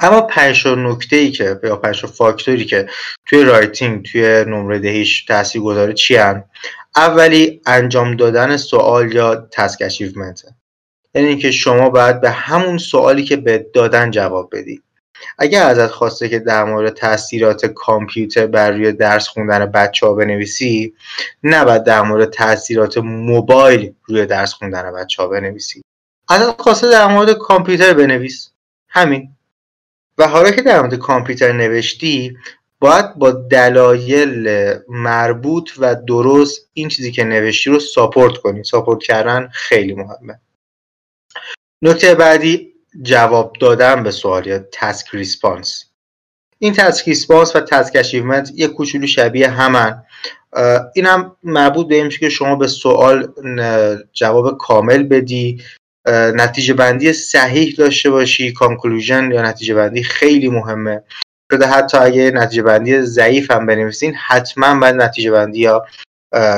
اما 0.00 0.20
پنج 0.20 0.68
نکته 0.68 1.16
ای 1.16 1.30
که 1.30 1.60
یا 1.64 1.76
پنج 1.76 2.06
فاکتوری 2.06 2.64
که 2.64 2.88
توی 3.26 3.44
writing 3.44 4.04
توی 4.04 4.44
نمره 4.44 4.78
دهیش 4.78 5.24
تاثیر 5.24 5.62
گذاره 5.62 5.92
چی 5.92 6.16
هم؟ 6.16 6.44
اولی 6.96 7.60
انجام 7.66 8.16
دادن 8.16 8.56
سوال 8.56 9.12
یا 9.12 9.48
task 9.52 9.82
achievement 9.82 10.42
یعنی 11.14 11.28
اینکه 11.28 11.50
شما 11.50 11.90
باید 11.90 12.20
به 12.20 12.30
همون 12.30 12.78
سوالی 12.78 13.24
که 13.24 13.36
بهت 13.36 13.66
دادن 13.74 14.10
جواب 14.10 14.50
بدی. 14.52 14.82
اگر 15.38 15.66
ازت 15.66 15.86
خواسته 15.86 16.28
که 16.28 16.38
در 16.38 16.64
مورد 16.64 16.94
تاثیرات 16.94 17.66
کامپیوتر 17.66 18.46
بر 18.46 18.70
روی 18.70 18.92
درس 18.92 19.28
خوندن 19.28 19.66
بچه 19.66 20.06
ها 20.06 20.14
بنویسی 20.14 20.94
نباید 21.42 21.84
در 21.84 22.02
مورد 22.02 22.30
تاثیرات 22.30 22.98
موبایل 22.98 23.94
روی 24.04 24.26
درس 24.26 24.52
خوندن 24.52 24.92
بچه 24.92 25.22
ها 25.22 25.28
بنویسی. 25.28 25.82
ازت 26.28 26.60
خواسته 26.60 26.90
در 26.90 27.06
مورد 27.06 27.32
کامپیوتر 27.32 27.94
بنویس. 27.94 28.50
همین. 28.88 29.35
و 30.18 30.28
حالا 30.28 30.50
که 30.50 30.62
در 30.62 30.80
مورد 30.80 30.94
کامپیوتر 30.94 31.52
نوشتی 31.52 32.36
باید 32.80 33.14
با 33.14 33.30
دلایل 33.30 34.48
مربوط 34.88 35.70
و 35.78 35.94
درست 35.94 36.70
این 36.72 36.88
چیزی 36.88 37.12
که 37.12 37.24
نوشتی 37.24 37.70
رو 37.70 37.80
ساپورت 37.80 38.36
کنی. 38.36 38.64
ساپورت 38.64 39.02
کردن 39.02 39.48
خیلی 39.52 39.94
مهمه. 39.94 40.40
نکته 41.82 42.14
بعدی 42.14 42.72
جواب 43.02 43.56
دادن 43.60 44.02
به 44.02 44.10
سوال 44.10 44.46
یا 44.46 44.58
task 44.72 45.06
response 45.12 45.84
این 46.58 46.72
task 46.72 47.08
response 47.08 47.56
و 47.56 47.60
task 47.60 47.96
achievement 47.96 48.52
یه 48.54 48.68
کوچولو 48.68 49.06
شبیه 49.06 49.48
همن. 49.48 50.04
این 50.94 51.06
هم 51.06 51.36
مربوط 51.42 51.88
به 51.88 51.94
این 51.94 52.08
که 52.08 52.28
شما 52.28 52.56
به 52.56 52.66
سوال 52.66 53.32
جواب 54.12 54.58
کامل 54.58 55.02
بدی. 55.02 55.62
نتیجه 56.12 56.74
بندی 56.74 57.12
صحیح 57.12 57.74
داشته 57.78 58.10
باشی 58.10 58.52
conclusion 58.52 59.30
یا 59.32 59.42
نتیجه 59.42 59.74
بندی 59.74 60.02
خیلی 60.02 60.48
مهمه. 60.48 61.02
شده 61.52 61.66
حتی 61.66 61.98
اگه 61.98 62.30
نتیجه 62.30 62.62
بندی 62.62 63.00
ضعیف 63.00 63.50
هم 63.50 63.66
بنویسین 63.66 64.14
حتما 64.14 64.80
باید 64.80 64.94
نتیجه 64.94 65.30
بندی 65.30 65.58
یا 65.58 65.86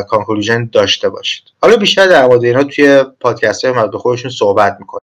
conclusion 0.09 0.71
داشته 0.73 1.09
باشید. 1.09 1.45
حالا 1.63 1.77
بیشتر 1.77 2.07
در 2.07 2.27
مورد 2.27 2.45
اینا 2.45 2.65
توی 2.65 3.05
پادکست 3.21 3.65
های 3.65 3.75
مربوط 3.75 4.01
خودشون 4.01 4.31
صحبت 4.31 4.77
می‌کنیم. 4.81 5.09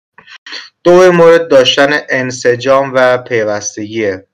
دو 0.84 1.12
مورد 1.12 1.48
داشتن 1.48 2.00
انسجام 2.08 2.92
و 2.94 3.18
پیوستگیه 3.18 4.26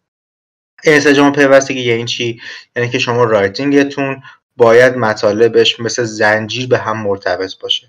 انسجام 0.84 1.28
و 1.28 1.30
پیوستگی 1.30 1.80
یعنی 1.80 2.04
چی؟ 2.04 2.40
یعنی 2.76 2.88
که 2.88 2.98
شما 2.98 3.24
writing 3.24 3.93
تون 3.93 4.22
باید 4.56 4.96
مطالبش 4.96 5.80
مثل 5.80 6.04
زنجیر 6.04 6.68
به 6.68 6.78
هم 6.78 7.02
مرتبط 7.02 7.58
باشه. 7.60 7.88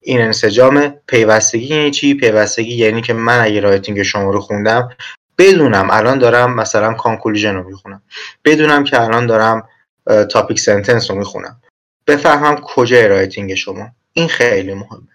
این 0.00 0.20
انسجام 0.20 0.88
پیوستگی 0.88 1.66
یعنی 1.66 1.90
چی؟ 1.90 2.14
پیوستگی 2.14 2.74
یعنی 2.74 3.02
که 3.02 3.12
من 3.12 3.40
اگه 3.40 3.60
writing 3.60 4.02
شما 4.02 4.30
رو 4.30 4.40
خوندم 4.40 4.88
بدونم 5.38 5.88
الان 5.90 6.18
دارم 6.18 6.54
مثلا 6.54 6.94
conclusion 6.94 7.54
رو 7.54 7.68
می‌خونم. 7.68 8.02
بدونم 8.44 8.84
که 8.84 9.02
الان 9.02 9.26
دارم 9.26 9.68
topic 10.30 10.60
sentence 10.60 11.10
رو 11.10 11.16
می‌خونم. 11.16 11.60
بفهمم 12.06 12.56
کجا 12.56 13.06
writing 13.06 13.54
شما. 13.54 13.88
این 14.12 14.28
خیلی 14.28 14.74
مهمه. 14.74 15.08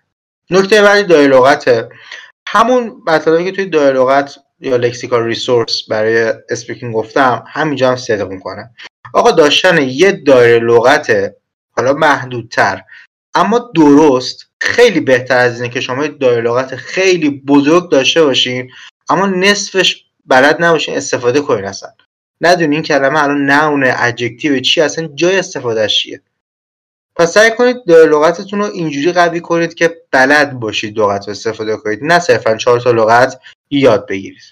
نکته 0.49 0.81
بعدی 0.81 1.03
دایره 1.03 1.46
لغته 1.46 1.89
همون 2.47 3.01
مطلبی 3.07 3.43
که 3.43 3.51
توی 3.51 3.65
دایره 3.65 4.05
لغت 4.05 4.35
یا 4.59 4.75
lexical 4.75 5.23
resource 5.23 5.83
برای 5.89 6.33
speaking 6.49 6.93
گفتم 6.93 7.43
همینجا 7.47 7.89
هم 7.89 7.95
صدق 7.95 8.27
می‌کنه. 8.27 8.69
آقا 9.13 9.31
داشتن 9.31 9.81
یه 9.81 10.11
دایره 10.11 10.65
لغت 10.65 11.33
حالا 11.77 11.93
محدودتر 11.93 12.81
اما 13.35 13.71
درست 13.75 14.52
خیلی 14.63 14.99
بهتر 14.99 15.37
از 15.37 15.61
اینه 15.61 15.73
که 15.73 15.81
شما 15.81 16.07
دایره 16.07 16.65
خیلی 16.65 17.29
بزرگ 17.29 17.89
داشته 17.91 18.23
باشین 18.23 18.71
اما 19.09 19.25
نصفش 19.25 20.05
بلد 20.25 20.63
نباشین 20.63 20.97
استفاده 20.97 21.41
کنین 21.41 21.65
اصلا. 21.65 21.89
ندونین 22.41 22.73
این 22.73 22.83
کلمه 22.83 23.23
الان 23.23 23.45
noun 23.45 23.93
ه 23.97 24.03
adjective 24.03 24.59
چی 24.59 24.81
اصلا 24.81 25.07
جای 25.15 25.39
استفادهش 25.39 25.99
چیه. 25.99 26.21
پس 27.15 27.33
سعی 27.33 27.51
کنید 27.51 27.77
لغتتون 27.87 28.59
رو 28.59 28.65
اینجوری 28.65 29.11
قوی 29.11 29.39
کنید 29.39 29.73
که 29.73 30.01
بلد 30.11 30.51
باشید 30.59 30.99
لغت 30.99 31.27
رو 31.27 31.31
استفاده 31.31 31.77
کنید 31.77 31.99
نه 32.03 32.19
صرفا 32.19 32.57
چهار 32.57 32.79
تا 32.79 32.91
لغت 32.91 33.39
یاد 33.69 34.07
بگیرید. 34.07 34.43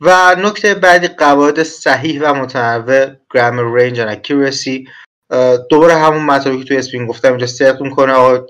و 0.00 0.36
نکته 0.38 0.74
بعدی 0.74 1.08
قواعد 1.08 1.62
صحیح 1.62 2.22
و 2.22 2.34
متنوع 2.34 3.06
grammar 3.06 3.78
range 3.78 3.98
and 3.98 4.10
accuracy. 4.16 4.88
دوباره 5.70 5.94
همون 5.94 6.22
مطلبی 6.24 6.58
که 6.58 6.64
توی 6.64 6.76
speaking 6.76 7.06
گفتم 7.06 7.28
اینجا 7.28 7.46
صدق 7.46 7.82
می‌کنه 7.82 8.12
آقا 8.12 8.46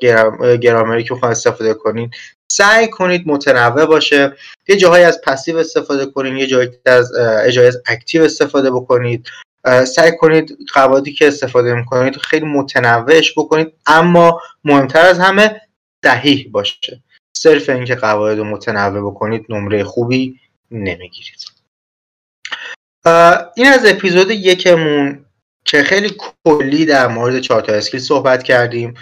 گرامری 0.56 1.04
که 1.04 1.14
می‌خوان 1.14 1.30
استفاده 1.30 1.74
کنید 1.74 2.14
سعی 2.52 2.88
کنید 2.88 3.22
متنوع 3.26 3.86
باشه 3.86 4.36
یه 4.68 4.76
جاهایی 4.76 5.04
از 5.04 5.20
passive 5.20 5.56
استفاده 5.56 6.06
کنید 6.06 6.38
یه 6.38 6.46
جایی 6.46 6.68
از 6.86 7.12
اجای 7.44 7.66
از 7.66 7.82
active 7.86 8.22
استفاده 8.22 8.70
بکنید. 8.70 9.28
سعی 9.84 10.16
کنید 10.16 10.58
قواعدی 10.74 11.12
که 11.12 11.28
استفاده 11.28 11.74
می‌کنید 11.74 12.16
خیلی 12.16 12.46
متنوعش 12.46 13.38
بکنید 13.38 13.72
اما 13.86 14.40
مهمتر 14.64 15.06
از 15.06 15.18
همه 15.18 15.60
صحیح 16.04 16.48
باشه. 16.50 17.02
صرف 17.36 17.68
اینکه 17.68 17.94
قواعد 17.94 18.38
رو 18.38 18.44
متنوع 18.44 19.10
بکنید 19.10 19.46
نمره 19.48 19.84
خوبی 19.84 20.40
نمی‌گیرید. 20.70 21.40
این 23.56 23.66
از 23.66 23.86
اپیزود 23.86 24.30
یکمون. 24.30 25.24
که 25.64 25.82
خیلی 25.82 26.16
کلی 26.44 26.84
در 26.84 27.06
مورد 27.06 27.40
چهار 27.40 27.62
تا 27.62 27.72
اسکیل 27.72 28.00
صحبت 28.00 28.42
کردیم. 28.42 28.94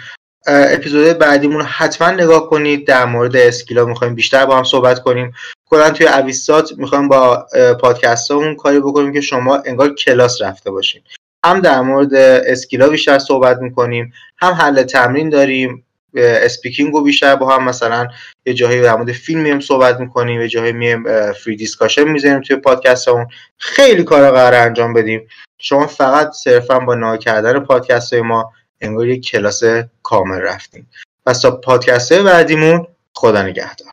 اپیزود 0.47 1.17
بعدیمون 1.17 1.61
حتما 1.61 2.11
نگاه 2.11 2.49
کنید. 2.49 2.87
در 2.87 3.05
مورد 3.05 3.35
اسکیلا 3.35 3.85
می‌خوایم 3.85 4.15
بیشتر 4.15 4.45
با 4.45 4.57
هم 4.57 4.63
صحبت 4.63 4.99
کنیم. 4.99 5.33
کلا 5.69 5.89
توی 5.89 6.07
اویستات 6.07 6.71
می‌خوایم 6.77 7.07
با 7.07 7.45
پادکست 7.81 8.31
اون 8.31 8.55
کاری 8.55 8.79
بکنیم 8.79 9.13
که 9.13 9.21
شما 9.21 9.57
انگار 9.65 9.93
کلاس 9.95 10.41
رفته 10.41 10.71
باشین. 10.71 11.01
هم 11.45 11.59
در 11.59 11.81
مورد 11.81 12.13
skill 12.13 12.76
ا 12.76 12.89
بیشتر 12.89 13.19
صحبت 13.19 13.57
می‌کنیم 13.57 14.13
هم 14.37 14.53
حل 14.53 14.83
تمرین 14.83 15.29
داریم. 15.29 15.85
speaking 16.15 16.93
رو 16.93 17.03
بیشتر 17.03 17.35
با 17.35 17.55
هم 17.55 17.63
مثلا 17.63 18.07
یه 18.45 18.53
جایی 18.53 18.81
در 18.81 18.95
مورد 18.95 19.11
فیلم 19.11 19.41
میایم 19.41 19.59
صحبت 19.59 19.99
می‌کنیم 19.99 20.41
یه 20.41 20.47
جایی 20.47 20.71
میایم 20.71 21.31
free 21.31 21.55
discussion 21.55 22.03
می‌ذاریم 22.03 22.41
توی 22.41 22.55
پادکست 22.55 23.07
اون 23.07 23.27
خیلی 23.57 24.03
کارا 24.03 24.31
قرار 24.31 24.53
انجام 24.53 24.93
بدیم. 24.93 25.27
شما 25.61 25.87
فقط 25.87 26.31
صرفا 26.31 26.79
با 26.79 26.95
نگاه 26.95 27.17
کردن 27.17 27.59
پادکست 27.59 28.13
های 28.13 28.21
ما 28.21 28.53
انگار 28.81 29.07
یک 29.07 29.25
کلاس 29.25 29.63
کامل 30.03 30.37
رفتین 30.37 30.89
پس 31.25 31.41
تا 31.41 31.51
پادکست 31.51 32.13
بعدیمون 32.13 32.87
خدا 33.13 33.41
نگهدار. 33.41 33.91